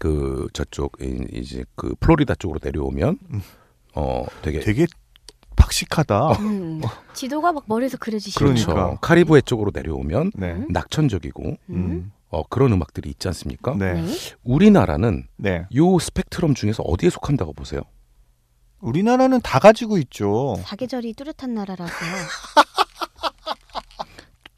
그 0.00 0.48
저쪽 0.54 0.96
이- 1.02 1.26
이제 1.32 1.64
그 1.76 1.94
플로리다 2.00 2.36
쪽으로 2.36 2.60
내려오면 2.62 3.18
음. 3.32 3.42
어 3.94 4.24
되게, 4.40 4.60
되게 4.60 4.86
박식하다. 5.56 6.32
음. 6.40 6.80
지도가 7.14 7.52
막 7.52 7.64
머리에서 7.66 7.96
그려지시죠. 7.98 8.44
그렇죠. 8.44 8.66
그러니까. 8.72 8.98
카리브해 9.00 9.42
쪽으로 9.42 9.70
내려오면 9.74 10.32
네. 10.34 10.64
낙천적이고 10.68 11.56
음. 11.70 12.12
어 12.28 12.42
그런 12.48 12.72
음악들이 12.72 13.10
있지 13.10 13.28
않습니까? 13.28 13.74
네. 13.76 13.94
네. 13.94 14.14
우리나라는 14.42 15.26
네. 15.36 15.66
요 15.76 15.98
스펙트럼 15.98 16.54
중에서 16.54 16.82
어디에 16.82 17.10
속한다고 17.10 17.52
보세요? 17.52 17.82
우리나라는 18.80 19.40
다 19.42 19.58
가지고 19.60 19.96
있죠. 19.98 20.56
사계절이 20.64 21.14
뚜렷한 21.14 21.54
나라라서요. 21.54 22.10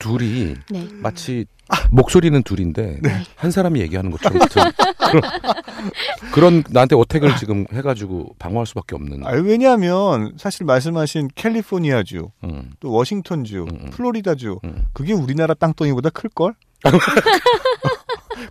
둘이 0.05 0.55
네. 0.69 0.89
마치 1.01 1.47
목소리는 1.91 2.43
둘인데 2.43 2.99
네. 3.03 3.23
한 3.37 3.51
사람이 3.51 3.81
얘기하는 3.81 4.11
것처럼 4.11 4.39
같은 4.39 4.63
그런, 4.99 5.23
그런 6.33 6.65
나한테 6.69 6.95
어택을 6.95 7.37
지금 7.37 7.65
해가지고 7.73 8.35
방어할 8.39 8.67
수밖에 8.67 8.95
없는. 8.95 9.27
아, 9.27 9.31
왜냐하면 9.31 10.35
사실 10.37 10.67
말씀하신 10.67 11.31
캘리포니아주, 11.35 12.29
음, 12.45 12.71
또 12.81 12.93
워싱턴주, 12.93 13.63
음, 13.63 13.79
음. 13.81 13.91
플로리다주 13.91 14.61
음. 14.65 14.85
그게 14.93 15.15
우리나라 15.15 15.55
땅덩이보다 15.55 16.11
클 16.11 16.29
걸? 16.29 16.55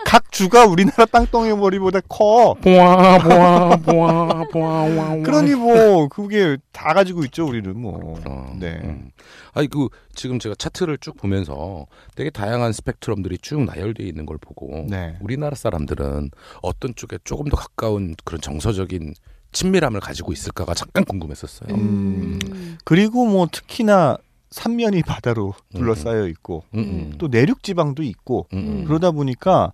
각 0.05 0.31
주가 0.31 0.65
우리나라 0.65 1.05
땅덩이 1.05 1.55
머리보다 1.55 2.01
커. 2.07 2.55
보아 2.61 3.17
보아 3.19 3.75
보아 3.77 4.43
보아 4.51 4.69
와. 4.95 5.15
그러니 5.23 5.55
뭐 5.55 6.07
그게 6.07 6.57
다 6.71 6.93
가지고 6.93 7.23
있죠 7.25 7.45
우리는 7.45 7.79
뭐. 7.79 7.97
그렇구나. 7.99 8.53
네. 8.59 8.79
음. 8.83 9.11
아니 9.53 9.67
그 9.67 9.89
지금 10.15 10.39
제가 10.39 10.55
차트를 10.55 10.97
쭉 10.99 11.15
보면서 11.17 11.85
되게 12.15 12.29
다양한 12.29 12.73
스펙트럼들이 12.73 13.37
쭉 13.39 13.63
나열되어 13.63 14.05
있는 14.05 14.25
걸 14.25 14.37
보고 14.37 14.85
네. 14.89 15.15
우리나라 15.21 15.55
사람들은 15.55 16.31
어떤 16.61 16.95
쪽에 16.95 17.17
조금 17.23 17.49
더 17.49 17.57
가까운 17.57 18.15
그런 18.23 18.41
정서적인 18.41 19.13
친밀함을 19.51 19.99
가지고 19.99 20.33
있을까가 20.33 20.73
잠깐 20.73 21.05
궁금했었어요. 21.05 21.75
음. 21.75 22.39
그리고 22.83 23.25
뭐 23.27 23.47
특히나 23.51 24.17
삼면이 24.53 25.01
바다로 25.03 25.53
음, 25.73 25.77
둘러싸여 25.77 26.27
있고 26.29 26.63
음, 26.75 26.79
음. 26.79 27.13
또 27.17 27.27
내륙 27.27 27.63
지방도 27.63 28.03
있고 28.03 28.47
음, 28.53 28.57
음. 28.57 28.85
그러다 28.85 29.11
보니까 29.11 29.73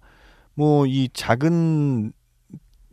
뭐 0.56 0.86
이 0.88 1.10
작은 1.13 2.12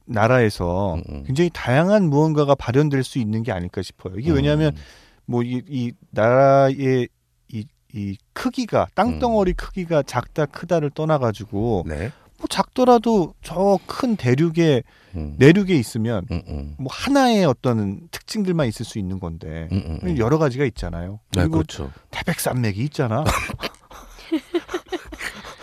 나라에서 0.06 0.94
음, 0.94 1.02
음. 1.08 1.22
굉장히 1.24 1.50
다양한 1.52 2.08
무언가가 2.08 2.54
발현될 2.54 3.02
수 3.02 3.18
있는 3.18 3.42
게 3.42 3.52
아닐까 3.52 3.82
싶어요. 3.82 4.14
이게 4.18 4.30
왜냐하면 4.30 4.72
음. 4.76 4.80
뭐이 5.26 5.62
이 5.68 5.92
나라의 6.10 7.08
이, 7.52 7.64
이 7.92 8.16
크기가 8.32 8.86
땅덩어리 8.94 9.52
크기가 9.54 10.02
작다 10.02 10.46
크다를 10.46 10.90
떠나가지고 10.90 11.84
네. 11.86 12.10
뭐 12.38 12.46
작더라도 12.48 13.34
저 13.42 13.78
큰 13.86 14.16
대륙에 14.16 14.82
음. 15.14 15.34
내륙에 15.38 15.74
있으면 15.74 16.26
음, 16.30 16.42
음. 16.48 16.74
뭐 16.78 16.88
하나의 16.90 17.44
어떤 17.46 18.08
특징들만 18.10 18.68
있을 18.68 18.84
수 18.84 18.98
있는 18.98 19.18
건데 19.18 19.68
음, 19.72 19.82
음, 19.86 19.98
음. 20.02 20.18
여러 20.18 20.38
가지가 20.38 20.64
있잖아요. 20.66 21.20
네, 21.32 21.42
그리고 21.42 21.52
그렇죠. 21.52 21.90
태백산맥이 22.10 22.80
있잖아. 22.84 23.24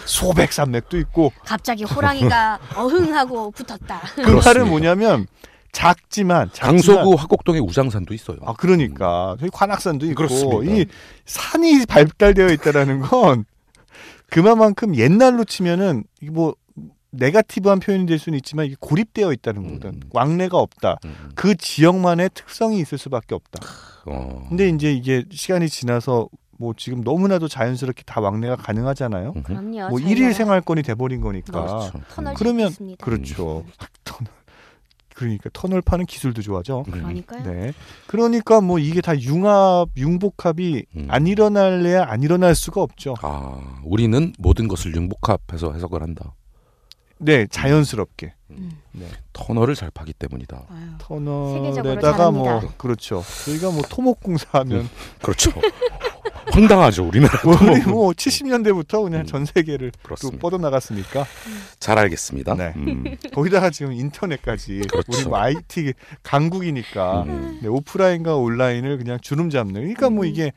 소백산맥도 0.06 0.98
있고 1.00 1.32
갑자기 1.46 1.84
호랑이가 1.84 2.60
어흥하고 2.76 3.52
붙었다. 3.52 4.02
그 4.16 4.22
말은 4.22 4.68
뭐냐면 4.70 5.28
작지만, 5.72 6.50
작지만 6.52 6.76
강서구 6.76 7.16
화곡동에 7.16 7.60
우장산도 7.60 8.14
있어요. 8.14 8.38
아 8.46 8.54
그러니까 8.54 9.38
저희 9.40 9.50
관악산도 9.52 10.06
있고 10.08 10.16
그렇습니다. 10.16 10.72
이 10.72 10.86
산이 11.26 11.86
발달되어 11.86 12.50
있다라는 12.50 13.02
건 13.02 13.46
그만큼 14.30 14.96
옛날로 14.96 15.46
치면은 15.46 16.04
뭐 16.32 16.56
네가티브한 17.14 17.80
표현이 17.80 18.06
될 18.06 18.20
수는 18.20 18.38
있지만 18.38 18.66
이게 18.66 18.76
고립되어 18.80 19.32
있다는 19.34 19.64
거거든. 19.64 19.90
음. 19.90 20.02
왕래가 20.12 20.58
없다. 20.58 20.98
음, 21.06 21.32
그 21.36 21.56
지역만의 21.56 22.32
특성이 22.34 22.80
있을 22.80 22.98
수밖에 22.98 23.36
없다. 23.36 23.66
어. 24.06 24.46
근데 24.50 24.70
이제 24.70 24.92
이게 24.92 25.24
시간이 25.32 25.70
지나서 25.70 26.28
뭐 26.58 26.74
지금 26.76 27.02
너무나도 27.02 27.48
자연스럽게 27.48 28.04
다 28.06 28.20
왕래가 28.20 28.56
가능하잖아요. 28.56 29.34
그럼요. 29.44 29.90
뭐 29.90 30.00
일일 30.00 30.34
생활권이 30.34 30.82
돼버린 30.82 31.22
거니까. 31.22 31.52
그렇죠. 31.52 32.02
터널 32.10 32.34
그러면 32.34 32.70
짓겠습니다. 32.70 33.06
그렇죠. 33.06 33.66
터널. 34.04 34.34
그러니까 35.14 35.50
터널 35.54 35.82
파는 35.82 36.06
기술도 36.08 36.42
좋아져. 36.42 36.84
음. 36.88 36.92
그러니까요. 36.92 37.44
네. 37.44 37.74
그러니까 38.08 38.62
뭐 38.62 38.80
이게 38.80 39.02
다 39.02 39.20
융합, 39.20 39.90
융복합이 39.96 40.86
음. 40.96 41.08
안 41.10 41.28
일어날래야 41.28 42.06
안 42.08 42.24
일어날 42.24 42.56
수가 42.56 42.82
없죠. 42.82 43.14
아, 43.22 43.80
우리는 43.84 44.34
모든 44.40 44.68
것을 44.68 44.96
융복합해서 44.96 45.74
해석을 45.74 46.02
한다. 46.02 46.34
네, 47.24 47.48
자연스럽게. 47.48 48.34
음. 48.52 48.72
네. 48.92 49.08
터널을 49.34 49.76
잘 49.76 49.90
파기 49.92 50.14
때문이다. 50.14 50.66
아유. 50.70 50.86
터널에다가 51.00 52.32
뭐. 52.32 52.62
그렇죠. 52.78 53.24
저희가 53.46 53.72
뭐 53.72 53.82
토목공사하면 53.90 54.88
그렇죠. 55.22 55.52
황당하죠, 56.52 57.08
우리나라. 57.08 57.34
우리 57.48 57.82
뭐 57.84 58.12
70년대부터 58.12 59.04
그냥 59.04 59.22
음. 59.22 59.26
전 59.26 59.46
세계를. 59.46 59.92
뻗어 60.40 60.58
나갔으니까 60.58 61.26
잘 61.80 61.98
알겠습니다. 61.98 62.56
네. 62.56 62.74
음. 62.76 63.04
거기다가 63.34 63.70
지금 63.72 63.94
인터넷까지 63.94 64.82
그렇죠. 64.90 65.12
우리 65.12 65.24
뭐 65.26 65.38
IT 65.40 65.94
강국이니까 66.22 67.24
음. 67.24 67.60
네, 67.62 67.68
오프라인과 67.68 68.36
온라인을 68.36 68.98
그냥 68.98 69.20
주름 69.22 69.50
잡는. 69.50 69.74
그러니까 69.82 70.10
뭐 70.10 70.26
음. 70.26 70.30
이게 70.30 70.52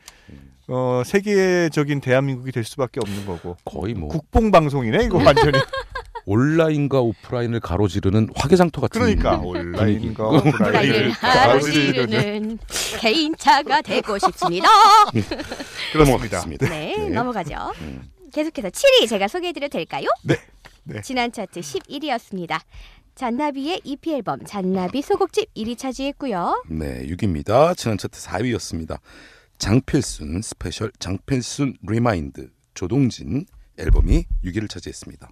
어 0.67 1.01
세계적인 1.05 2.01
대한민국이 2.01 2.51
될 2.51 2.63
수밖에 2.63 2.99
없는 3.01 3.25
거고. 3.25 3.55
거의 3.65 3.93
뭐 3.93 4.09
국뽕 4.09 4.51
방송이네 4.51 5.05
이거 5.05 5.17
완전히. 5.17 5.57
온라인과 6.27 6.99
오프라인을 6.99 7.61
가로지르는 7.61 8.27
화개장터 8.35 8.81
같은 8.81 8.99
그러니까. 8.99 9.37
온라인과 9.37 10.27
오프라인을 10.27 11.11
가로지르는 11.11 12.59
개인차가 12.99 13.81
되고 13.81 14.19
싶습니다. 14.19 14.67
그렇습니다. 15.93 15.97
넘어가겠습니다. 15.97 16.69
네, 16.69 16.95
네. 16.97 17.09
넘어가죠. 17.09 17.55
음. 17.79 18.03
계속해서 18.33 18.67
7위 18.69 19.07
제가 19.07 19.29
소개해드려도 19.29 19.71
될까요? 19.77 20.05
네. 20.23 20.35
네. 20.83 21.01
지난 21.01 21.31
차트 21.31 21.61
11위였습니다. 21.61 22.59
잔나비의 23.15 23.81
EP 23.85 24.13
앨범 24.13 24.43
잔나비 24.45 25.01
소곡집 25.01 25.53
1위 25.55 25.77
차지했고요. 25.77 26.65
네, 26.67 27.07
6위입니다. 27.07 27.75
지난 27.77 27.97
차트 27.97 28.19
4위였습니다. 28.19 28.99
장필순 29.59 30.41
special 30.41 30.91
장필순 30.99 31.77
reminds 31.87 32.49
조동진 32.73 33.45
앨범이 33.79 34.25
6위를 34.43 34.69
차지했습니다. 34.69 35.29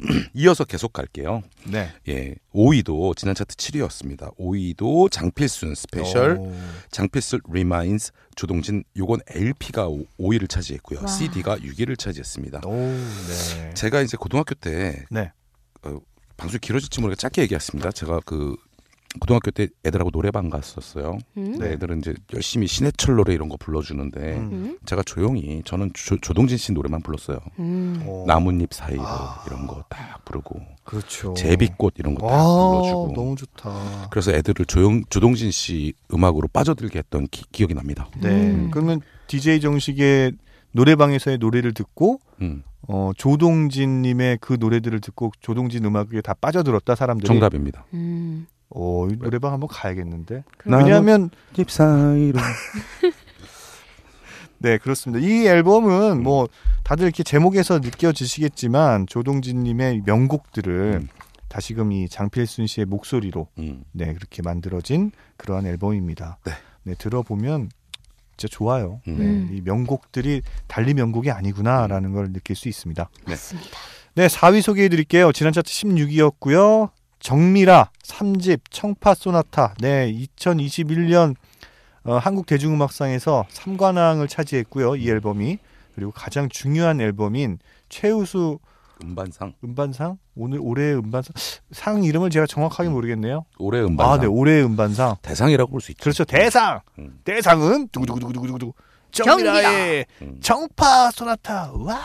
이어서 0.34 0.64
계속 0.64 0.92
갈게요. 0.92 1.42
네. 1.64 1.90
예, 2.08 2.34
5위도 2.54 3.16
지난 3.16 3.34
차트 3.34 3.54
7위였습니다. 3.56 4.36
5위도 4.36 5.10
장필순 5.10 5.74
special 5.74 6.38
오. 6.38 6.54
장필순 6.90 7.40
reminds 7.50 8.12
조동진 8.36 8.84
요건 8.96 9.20
LP가 9.28 9.88
5위를 10.18 10.48
차지했고요. 10.48 11.00
와. 11.00 11.06
CD가 11.06 11.58
6위를 11.58 11.98
차지했습니다. 11.98 12.62
오, 12.66 12.72
네. 12.72 13.74
제가 13.74 14.00
이제 14.02 14.16
고등학교 14.16 14.54
때 14.54 15.04
네. 15.10 15.32
어, 15.82 15.98
방송이 16.36 16.58
길어질지 16.60 17.00
모르게 17.00 17.16
짧게 17.16 17.42
얘기했습니다. 17.42 17.92
제가 17.92 18.20
그 18.24 18.56
고등학교 19.18 19.50
때 19.50 19.66
애들하고 19.84 20.10
노래방 20.12 20.50
갔었어요. 20.50 21.18
음. 21.36 21.58
네, 21.58 21.72
애들은 21.72 21.98
이제 21.98 22.14
열심히 22.32 22.68
신해철 22.68 23.16
노래 23.16 23.34
이런 23.34 23.48
거 23.48 23.56
불러주는데 23.56 24.20
음. 24.36 24.48
음. 24.52 24.78
제가 24.86 25.02
조용히 25.02 25.62
저는 25.64 25.90
조, 25.94 26.16
조동진 26.18 26.56
씨 26.56 26.72
노래만 26.72 27.02
불렀어요. 27.02 27.38
음. 27.58 28.04
오. 28.06 28.24
나뭇잎 28.26 28.72
사이로 28.72 29.02
아. 29.04 29.42
이런 29.48 29.66
거 29.66 29.84
딱 29.88 30.24
부르고 30.24 30.60
그렇죠. 30.84 31.34
제비꽃 31.34 31.94
이런 31.98 32.14
거딱 32.14 32.30
와, 32.30 32.70
불러주고 32.80 33.12
너무 33.16 33.34
좋다. 33.34 34.08
그래서 34.10 34.30
애들을 34.32 34.66
조용 34.66 35.02
조동진 35.10 35.50
씨 35.50 35.92
음악으로 36.14 36.46
빠져들게 36.48 36.98
했던 37.00 37.26
기, 37.32 37.64
억이 37.64 37.74
납니다. 37.74 38.08
네. 38.20 38.28
음. 38.28 38.70
그러면 38.70 39.00
DJ 39.26 39.60
정식의 39.60 40.32
노래방에서의 40.72 41.38
노래를 41.38 41.74
듣고 41.74 42.20
음, 42.42 42.62
어, 42.86 43.10
조동진님의 43.16 44.38
그 44.40 44.56
노래들을 44.60 45.00
듣고 45.00 45.32
조동진 45.40 45.84
음악에 45.84 46.20
다 46.20 46.34
빠져들었다 46.34 46.94
사람들이. 46.94 47.26
정답입니다. 47.26 47.84
음. 48.70 48.76
어, 48.76 49.08
이 49.10 49.16
노래방 49.18 49.52
한번 49.52 49.68
가야겠는데. 49.68 50.44
왜냐하면 50.64 51.30
잎 51.56 51.70
사이로 51.70 52.38
네 54.58 54.78
그렇습니다. 54.78 55.26
이 55.26 55.46
앨범은 55.46 56.18
음. 56.18 56.22
뭐 56.22 56.48
다들 56.84 57.04
이렇게 57.04 57.22
제목에서 57.22 57.78
느껴지시겠지만 57.78 59.06
조동진님의 59.06 60.02
명곡들을 60.04 61.00
음. 61.02 61.08
다시금 61.48 61.92
이 61.92 62.08
장필순 62.08 62.66
씨의 62.66 62.86
목소리로 62.86 63.48
음, 63.58 63.82
네 63.92 64.12
그렇게 64.14 64.42
만들어진 64.42 65.10
그러한 65.36 65.66
앨범입니다. 65.66 66.38
네. 66.44 66.52
네, 66.84 66.94
들어보면 66.94 67.70
진짜 68.36 68.50
좋아요. 68.50 69.00
음. 69.08 69.48
네, 69.50 69.56
이 69.56 69.60
명곡들이 69.62 70.42
달리 70.66 70.94
명곡이 70.94 71.30
아니구나라는 71.30 72.12
걸 72.12 72.32
느낄 72.32 72.54
수 72.54 72.68
있습니다. 72.68 73.08
맞습니다. 73.26 73.70
네, 74.14 74.26
4위 74.26 74.62
소개해 74.62 74.88
드릴게요. 74.88 75.32
지난 75.32 75.52
차트 75.52 75.70
16위였고요. 75.70 76.90
정미라 77.20 77.90
3집 78.02 78.60
청파 78.70 79.14
소나타. 79.14 79.74
네, 79.80 80.12
2021년 80.12 81.34
어, 82.04 82.14
한국 82.16 82.46
대중음악상에서 82.46 83.44
3관왕을 83.52 84.28
차지했고요. 84.28 84.96
이 84.96 85.08
앨범이 85.08 85.58
그리고 85.94 86.10
가장 86.12 86.48
중요한 86.48 87.00
앨범인 87.00 87.58
최우수 87.90 88.58
음반상 89.02 89.54
음반상 89.64 90.18
오늘 90.34 90.58
올해의 90.62 90.96
음반상 90.96 91.32
상 91.72 92.04
이름을 92.04 92.30
제가 92.30 92.46
정확하게 92.46 92.88
모르겠네요. 92.88 93.44
올해 93.58 93.80
음반상 93.82 94.12
아, 94.12 94.18
네, 94.18 94.26
올해의 94.26 94.64
음반상. 94.64 95.16
대상이라고 95.22 95.70
볼 95.70 95.80
수 95.80 95.90
있죠. 95.92 96.02
그렇죠. 96.02 96.24
대상. 96.24 96.80
음. 96.98 97.18
대상은 97.24 97.88
두구두구두구두구두구 97.88 98.72
정밀아의 99.12 100.06
음. 100.22 100.38
청파 100.40 101.10
소나타. 101.10 101.72
와. 101.74 102.00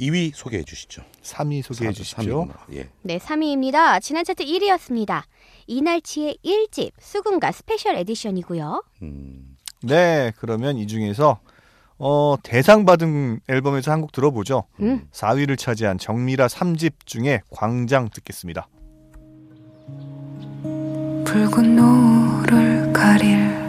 2위 0.00 0.32
소개해 0.34 0.62
주시죠. 0.64 1.02
3위 1.22 1.62
소개해 1.62 1.90
사- 1.92 1.96
주시죠. 1.96 2.48
예. 2.72 2.88
네, 3.02 3.18
3위입니다. 3.18 4.00
지난 4.00 4.24
차트 4.24 4.44
1위였습니다. 4.44 5.22
이날치의 5.66 6.38
1집 6.44 6.92
수궁가 7.00 7.52
special 7.52 7.96
edition이고요. 7.96 8.84
음, 9.02 9.56
네, 9.82 10.32
그러면 10.38 10.76
이 10.78 10.86
중에서 10.86 11.40
어, 11.98 12.36
대상 12.44 12.84
받은 12.84 13.40
앨범에서 13.48 13.90
한 13.90 14.00
곡 14.02 14.12
들어보죠. 14.12 14.64
음. 14.80 15.08
4위를 15.12 15.58
차지한 15.58 15.98
정밀아 15.98 16.46
3집 16.46 16.92
중에 17.04 17.40
광장 17.50 18.08
듣겠습니다. 18.08 18.68
붉은 21.24 21.76
노를 21.76 22.92
가릴 22.92 23.67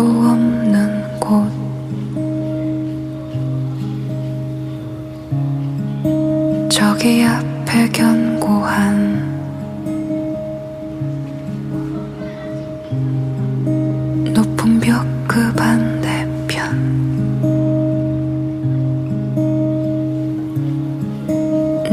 것도 0.00 0.02
없는 0.02 1.20
곳. 1.20 1.50
저기 6.70 7.22
앞에 7.24 7.88
견고한 7.90 9.20
높은 14.32 14.80
벽 14.80 15.06
그 15.28 15.52
반대편. 15.54 16.58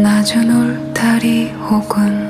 낮은 0.02 0.50
울타리 0.50 1.50
혹은 1.70 2.27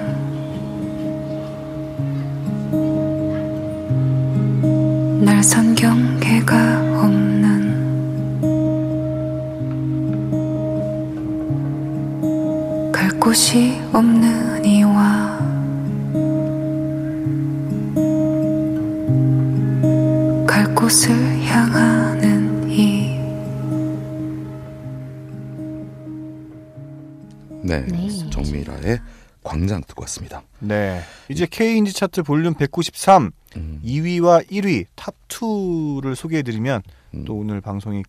왔습니다. 30.08 30.44
네. 30.60 31.02
이제 31.30 31.46
K인디 31.46 31.94
차트 31.94 32.24
볼륨 32.24 32.54
193 32.54 33.32
음, 33.58 33.82
2위와 33.84 34.50
1위 34.50 34.86
탑 34.96 35.16
2를 35.28 36.16
소개해 36.16 36.44
드리면 36.44 36.82
음. 37.14 37.26
또 37.26 37.36
오늘 37.36 37.62
방송이 37.62 38.04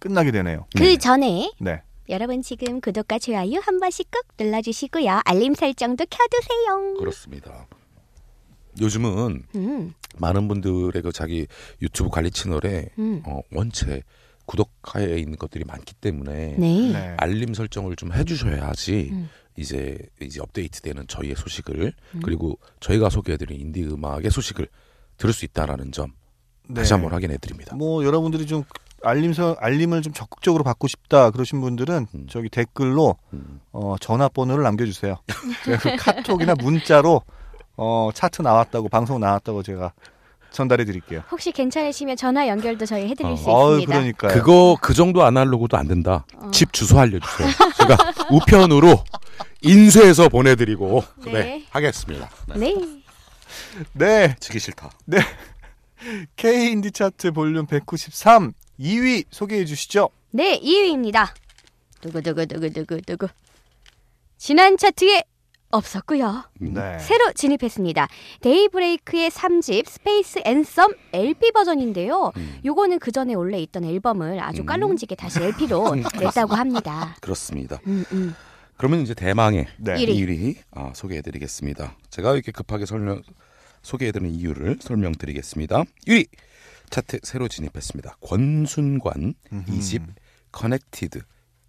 끝나게 0.00 0.32
되네요. 0.32 0.66
그 0.76 0.98
전에 0.98 1.52
네. 1.60 1.82
여러분 2.08 2.42
지금 2.42 2.80
구독과 2.80 3.18
좋아요 3.20 3.60
한 3.62 3.78
번씩 3.78 4.10
꾹 4.10 4.22
눌러 4.36 4.60
주시고요. 4.60 5.20
알림 5.24 5.54
설정도 5.54 6.04
켜 6.10 6.18
두세요. 6.30 6.94
그렇습니다. 6.98 7.66
요즘은 8.80 9.42
음, 9.54 9.92
많은 10.16 10.48
분들의 10.48 11.02
그 11.02 11.12
자기 11.12 11.46
유튜브 11.82 12.08
관리 12.10 12.30
채널에 12.30 12.88
음. 12.98 13.22
어, 13.26 13.40
원체 13.52 14.02
구독하에 14.46 15.18
있는 15.18 15.36
것들이 15.36 15.64
많기 15.64 15.94
때문에 15.94 16.56
네. 16.58 16.92
네. 16.92 17.14
알림 17.18 17.54
설정을 17.54 17.96
좀 17.96 18.12
해주셔야지 18.12 19.10
음. 19.12 19.28
이제 19.56 19.98
이제 20.20 20.40
업데이트되는 20.40 21.06
저희의 21.08 21.36
소식을 21.36 21.92
음. 22.14 22.20
그리고 22.24 22.58
저희가 22.80 23.10
소개해드린 23.10 23.60
인디 23.60 23.82
음악의 23.84 24.30
소식을 24.30 24.68
들을 25.16 25.32
수 25.32 25.44
있다라는 25.44 25.92
점 25.92 26.12
네. 26.68 26.74
다시 26.80 26.92
한번 26.92 27.12
확인해 27.12 27.36
드립니다. 27.38 27.76
뭐 27.76 28.04
여러분들이 28.04 28.46
좀 28.46 28.64
알림서 29.04 29.56
알림을 29.58 30.02
좀 30.02 30.12
적극적으로 30.12 30.64
받고 30.64 30.88
싶다 30.88 31.30
그러신 31.30 31.60
분들은 31.60 32.06
음. 32.14 32.26
저기 32.28 32.48
댓글로 32.48 33.16
음. 33.32 33.60
어, 33.72 33.96
전화번호를 34.00 34.62
남겨주세요. 34.62 35.16
그 35.80 35.96
카톡이나 35.96 36.54
문자로 36.54 37.22
어, 37.76 38.10
차트 38.14 38.42
나왔다고 38.42 38.88
방송 38.88 39.20
나왔다고 39.20 39.62
제가 39.62 39.92
전달해 40.52 40.84
드릴게요. 40.84 41.22
혹시 41.30 41.50
괜찮으시면 41.52 42.16
전화 42.16 42.46
연결도 42.48 42.86
저희 42.86 43.08
해드릴 43.08 43.32
어. 43.32 43.36
수 43.36 43.50
어우 43.50 43.70
있습니다. 43.80 43.92
그러니까요. 43.92 44.32
그거 44.32 44.76
그 44.80 44.94
정도 44.94 45.22
아날로그도 45.24 45.76
안 45.76 45.88
된다. 45.88 46.24
어. 46.36 46.50
집 46.50 46.72
주소 46.72 46.98
알려주세요. 46.98 47.48
제가 47.78 47.96
우편으로 48.30 49.02
인쇄해서 49.62 50.28
보내드리고 50.28 51.02
네, 51.24 51.32
네. 51.32 51.66
하겠습니다. 51.70 52.30
네. 52.54 52.74
네. 52.74 53.02
네, 53.92 54.36
지기 54.40 54.58
싫다. 54.58 54.90
K 56.36 56.72
인디 56.72 56.90
차트 56.90 57.32
볼륨 57.32 57.66
193 57.66 58.52
2위 58.80 59.24
소개해 59.30 59.64
주시죠. 59.64 60.10
네, 60.30 60.58
2위입니다. 60.60 61.28
두구두구두구두구두구. 62.00 63.28
지난 64.38 64.76
차트에 64.76 65.22
없었고요. 65.72 66.44
음. 66.62 66.74
네. 66.74 66.98
새로 67.00 67.32
진입했습니다. 67.32 68.08
데이브레이크의 68.40 69.30
3집 69.30 69.88
SPACEenSUM 69.88 70.94
LP 71.12 71.50
버전인데요. 71.52 72.32
음. 72.36 72.58
요거는 72.64 72.98
그 73.00 73.10
전에 73.10 73.34
원래 73.34 73.58
있던 73.58 73.84
앨범을 73.84 74.40
아주 74.40 74.62
음. 74.62 74.66
깔롱지게 74.66 75.16
다시 75.16 75.42
LP로 75.42 75.94
냈다고 76.20 76.54
합니다. 76.54 77.16
그렇습니다. 77.20 77.80
음, 77.86 78.04
음. 78.12 78.34
그러면 78.76 79.00
이제 79.00 79.14
대망의 79.14 79.66
네. 79.78 80.00
일 80.00 80.08
위. 80.08 80.26
1위 80.26 80.56
아, 80.72 80.92
소개해드리겠습니다. 80.94 81.96
제가 82.10 82.34
이렇게 82.34 82.52
급하게 82.52 82.86
설명 82.86 83.22
소개해드리는 83.82 84.32
이유를 84.34 84.78
설명드리겠습니다. 84.80 85.84
1위 86.06 86.26
차트 86.90 87.20
새로 87.22 87.48
진입했습니다. 87.48 88.16
권순관 88.20 89.34
음흠. 89.52 89.70
2집 89.72 90.06
Connected 90.52 91.22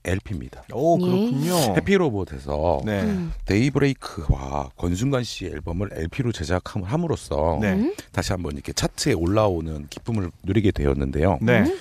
LP입니다. 0.06 0.64
오 0.74 0.98
예. 1.00 1.06
그렇군요. 1.06 1.56
해피로봇에서 1.76 2.82
네. 2.86 3.02
음. 3.04 3.34
데이브레이크와 3.46 4.70
권순관 4.76 5.24
씨의 5.24 5.52
앨범을 5.52 5.90
LP로 5.94 6.32
제작함으로써 6.32 7.60
네. 7.62 7.74
음. 7.74 7.96
다시 8.12 8.32
한번 8.34 8.54
이렇게 8.54 8.74
차트에 8.74 9.14
올라오는 9.14 9.88
기쁨을 9.90 10.32
누리게 10.44 10.72
되었는데요. 10.72 11.40
네. 11.42 11.62
음. 11.62 11.78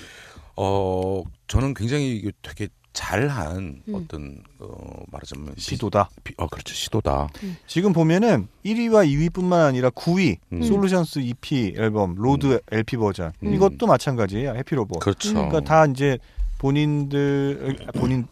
어 0.55 1.23
저는 1.47 1.73
굉장히 1.73 2.15
이게 2.17 2.31
되게 2.41 2.67
잘한 2.93 3.81
음. 3.87 3.95
어떤 3.95 4.43
어 4.59 5.01
말하자면 5.11 5.55
비- 5.55 5.61
시도다. 5.61 6.09
비- 6.23 6.35
어 6.37 6.47
그렇죠 6.47 6.75
시도다. 6.75 7.27
지금 7.65 7.91
보면은 7.91 8.47
1위와 8.63 9.07
2위뿐만 9.31 9.53
아니라 9.67 9.89
9위 9.89 10.37
음. 10.53 10.61
솔루션스 10.61 11.19
EP 11.19 11.73
앨범 11.75 12.13
Load 12.15 12.61
LP 12.71 12.97
버전 12.97 13.31
음. 13.43 13.53
이것도 13.55 13.87
마찬가지예요. 13.87 14.53
해피로봇. 14.55 14.99
그렇죠. 14.99 15.29
음. 15.31 15.33
그러니까 15.49 15.61
다 15.61 15.85
이제 15.87 16.19
본인들 16.63 17.75
본인 17.95 18.25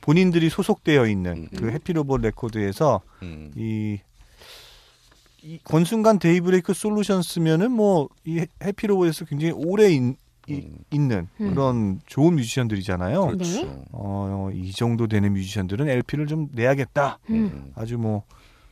본인들이 0.00 0.50
소속되어 0.50 1.06
있는 1.06 1.48
음. 1.52 1.56
그 1.56 1.70
해피로봇 1.70 2.20
레코드에서 2.22 3.02
음. 3.22 3.52
이, 3.56 3.98
이 5.42 5.58
권순관 5.62 6.18
데이브레이크 6.18 6.72
솔루션스면은 6.74 7.70
뭐 7.70 8.08
이 8.24 8.44
해피로봇에서 8.64 9.26
굉장히 9.26 9.52
오래 9.54 9.90
인, 9.92 10.16
이- 10.48 10.54
음. 10.54 10.78
있는 10.90 11.28
음. 11.40 11.50
그런 11.50 12.00
좋은 12.06 12.34
뮤지션들이잖아요. 12.34 13.26
그렇죠. 13.26 13.62
네. 13.64 13.84
어, 13.92 14.50
이 14.52 14.72
정도 14.72 15.06
되는 15.06 15.32
뮤지션들은 15.34 15.88
LP를 15.88 16.26
좀 16.26 16.48
내야겠다. 16.52 17.18
음. 17.30 17.34
음. 17.34 17.72
아주 17.76 17.96
뭐 17.98 18.24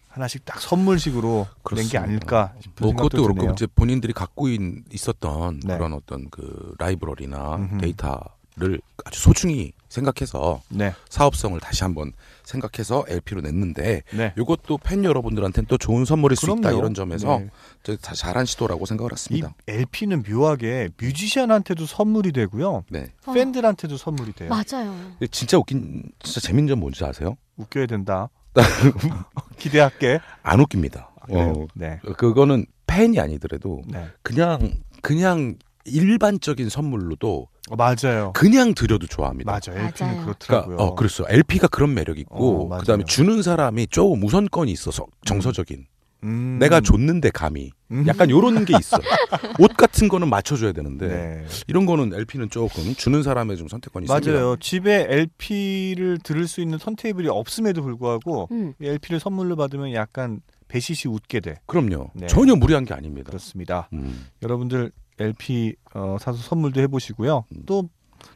하나씩 0.09 0.45
딱 0.47 0.59
선물식으로 0.61 1.47
낸 1.75 1.87
게. 1.88 1.99
아닐까 1.99 2.55
싶은 2.61 2.75
뭐 2.81 2.88
생각도 2.88 3.09
그것도 3.11 3.23
그렇고 3.25 3.38
드네요. 3.40 3.53
이제 3.53 3.66
본인들이 3.66 4.14
갖고 4.14 4.49
있, 4.49 4.59
있었던 4.90 5.61
네. 5.64 5.75
그런 5.77 5.92
어떤 5.92 6.29
그 6.31 6.75
라이브러리나 6.79 7.57
음흠. 7.57 7.79
데이터 7.83 8.19
를 8.59 8.81
아주 9.05 9.21
소중히 9.21 9.73
생각해서 9.90 10.62
네, 10.71 10.95
사업성을 11.11 11.61
다시 11.61 11.85
한번 11.85 12.12
생각해서 12.42 13.05
LP로 13.07 13.42
냈는데 13.42 14.03
네. 14.14 14.33
이것도 14.38 14.79
팬 14.79 15.05
여러분들한테는 15.05 15.66
또 15.69 15.77
좋은 15.77 16.07
선물일 16.07 16.37
수 16.37 16.47
있다 16.47 16.55
그럼요. 16.62 16.79
이런 16.79 16.95
점에서 16.95 17.38
네. 17.38 17.51
저다 17.83 18.14
잘한 18.14 18.47
시도라고 18.47 18.87
생각을 18.87 19.11
이 19.11 19.12
했습니다. 19.12 19.55
LP는 19.69 20.25
묘하게 20.27 20.88
뮤지션한테도 20.99 21.85
선물이 21.85 22.33
되고요. 22.33 22.85
네. 22.88 23.09
어. 23.27 23.33
팬들한테도 23.33 23.99
선물이 23.99 24.33
돼요. 24.33 24.49
맞아요. 24.49 24.97
진짜 25.31 25.59
웃긴 25.59 26.05
진짜 26.21 26.40
재밌는 26.40 26.69
점 26.69 26.81
뭔지 26.81 27.05
아세요? 27.05 27.37
웃겨야 27.59 27.85
된다. 27.85 28.31
기대할게. 29.59 30.21
안 30.42 30.61
웃깁니다. 30.61 31.11
아? 31.21 31.27
어, 31.29 31.66
네. 31.75 32.01
그거는 32.16 32.64
팬이 32.87 33.21
아니더라도 33.21 33.83
네. 33.87 34.07
그냥 34.23 34.73
그냥 35.03 35.57
일반적인 35.87 36.68
선물로도 36.68 37.49
어, 37.70 37.77
맞아요. 37.77 38.33
그냥 38.35 38.75
드려도 38.75 39.07
좋아합니다. 39.07 39.51
맞아요. 39.51 39.87
LP는 39.87 40.12
맞아요. 40.12 40.25
그렇더라고요. 40.25 40.77
그러니까 40.77 40.85
어 40.85 40.94
그렇죠. 40.94 41.25
LP가 41.29 41.68
그런 41.68 41.94
매력 41.94 42.18
있고 42.18 42.64
어, 42.64 42.68
맞아요. 42.68 42.81
그다음에 42.81 43.05
주는 43.05 43.42
사람이 43.42 43.88
조금 43.88 44.22
우선권이 44.22 44.70
있어서 44.72 45.07
정서적인. 45.25 45.87
음. 46.25 46.57
내가 46.59 46.81
줬는데 46.81 47.31
감히 47.31 47.70
음. 47.90 48.05
약간 48.07 48.31
요런 48.31 48.64
게 48.64 48.75
있어. 48.79 48.96
옷 49.61 49.77
같은 49.77 50.09
거는 50.09 50.29
맞춰줘야 50.29 50.72
되는데 50.72 51.07
네. 51.09 51.44
이런 51.68 51.87
거는 51.87 52.14
LP는 52.14 52.51
조금 52.51 52.94
주는 52.94 53.22
사람의 53.22 53.57
좀 53.57 53.68
선택권이 53.68 54.07
맞아요. 54.07 54.22
생겨요. 54.22 54.57
집에 54.61 55.07
LP를 55.09 56.18
들을 56.18 56.49
수 56.49 56.61
있는 56.61 56.79
턴테이블이 56.79 57.29
없음에도 57.29 57.83
불구하고 57.83 58.49
음. 58.51 58.72
LP를 58.81 59.20
선물로 59.20 59.57
받으면 59.57 59.92
약간 59.92 60.40
배시시 60.68 61.07
웃게 61.09 61.40
돼. 61.40 61.57
그럼요. 61.66 62.11
네. 62.14 62.27
전혀 62.27 62.57
무리한 62.57 62.85
게 62.85 62.94
아닙니다. 62.94 63.27
그렇습니다. 63.29 63.88
음. 63.92 64.27
여러분들 64.42 64.90
LP 65.18 65.74
어, 65.94 66.16
사서 66.20 66.38
선물도 66.38 66.81
해보시고요. 66.83 67.44
음. 67.55 67.62
또 67.66 67.88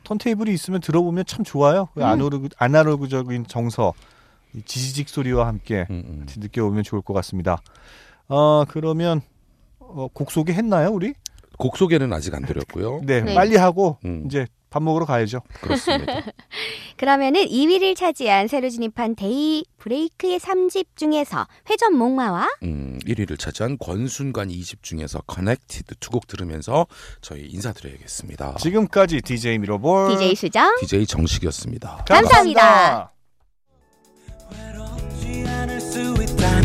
턴테이블이 0.04 0.52
있으면 0.52 0.80
들어보면 0.80 1.24
참 1.26 1.44
좋아요. 1.44 1.88
그 1.94 2.00
음. 2.00 2.06
아날로그, 2.06 2.48
아날로그적인 2.58 3.46
정서, 3.46 3.92
이 4.54 4.62
지지직 4.62 5.08
소리와 5.08 5.46
함께 5.46 5.86
음, 5.90 6.02
음. 6.06 6.20
같이 6.20 6.40
느껴보면 6.40 6.82
좋을 6.82 7.02
것 7.02 7.14
같습니다. 7.14 7.62
어, 8.28 8.64
그러면 8.66 9.20
어, 9.78 10.08
곡 10.12 10.30
소개했나요, 10.30 10.90
우리? 10.90 11.14
곡 11.58 11.76
소개는 11.76 12.12
아직 12.12 12.34
안 12.34 12.44
드렸고요. 12.44 13.00
네, 13.04 13.20
네. 13.20 13.34
빨리 13.34 13.56
하고 13.56 13.98
음. 14.04 14.24
이제 14.26 14.46
밥 14.70 14.82
먹으러 14.82 15.04
가야죠. 15.04 15.40
그렇습니다. 15.60 16.22
그러면은 16.96 17.44
2위를 17.46 17.96
차지한 17.96 18.46
새로 18.48 18.68
진입한 18.68 19.14
데이 19.16 19.64
브레이크의 19.78 20.38
3집 20.38 20.86
중에서 20.96 21.46
회전 21.70 21.96
목마와 21.96 22.46
음, 22.62 22.98
1위를 23.06 23.38
차지한 23.38 23.78
권순관 23.78 24.48
2집 24.48 24.82
중에서 24.82 25.20
Connected 25.26 25.96
두 25.98 26.10
곡 26.10 26.26
들으면서 26.26 26.86
저희 27.20 27.46
인사드려야겠습니다. 27.46 28.56
지금까지 28.58 29.20
DJ 29.22 29.58
미러볼 29.58 30.08
DJ 30.16 30.34
수정 30.34 30.76
DJ 30.80 31.06
정식이었습니다. 31.06 32.04
감사합니다. 32.08 33.12
외롭지 34.52 35.44
않을 35.48 35.80
수 35.80 36.00
있다 36.22 36.60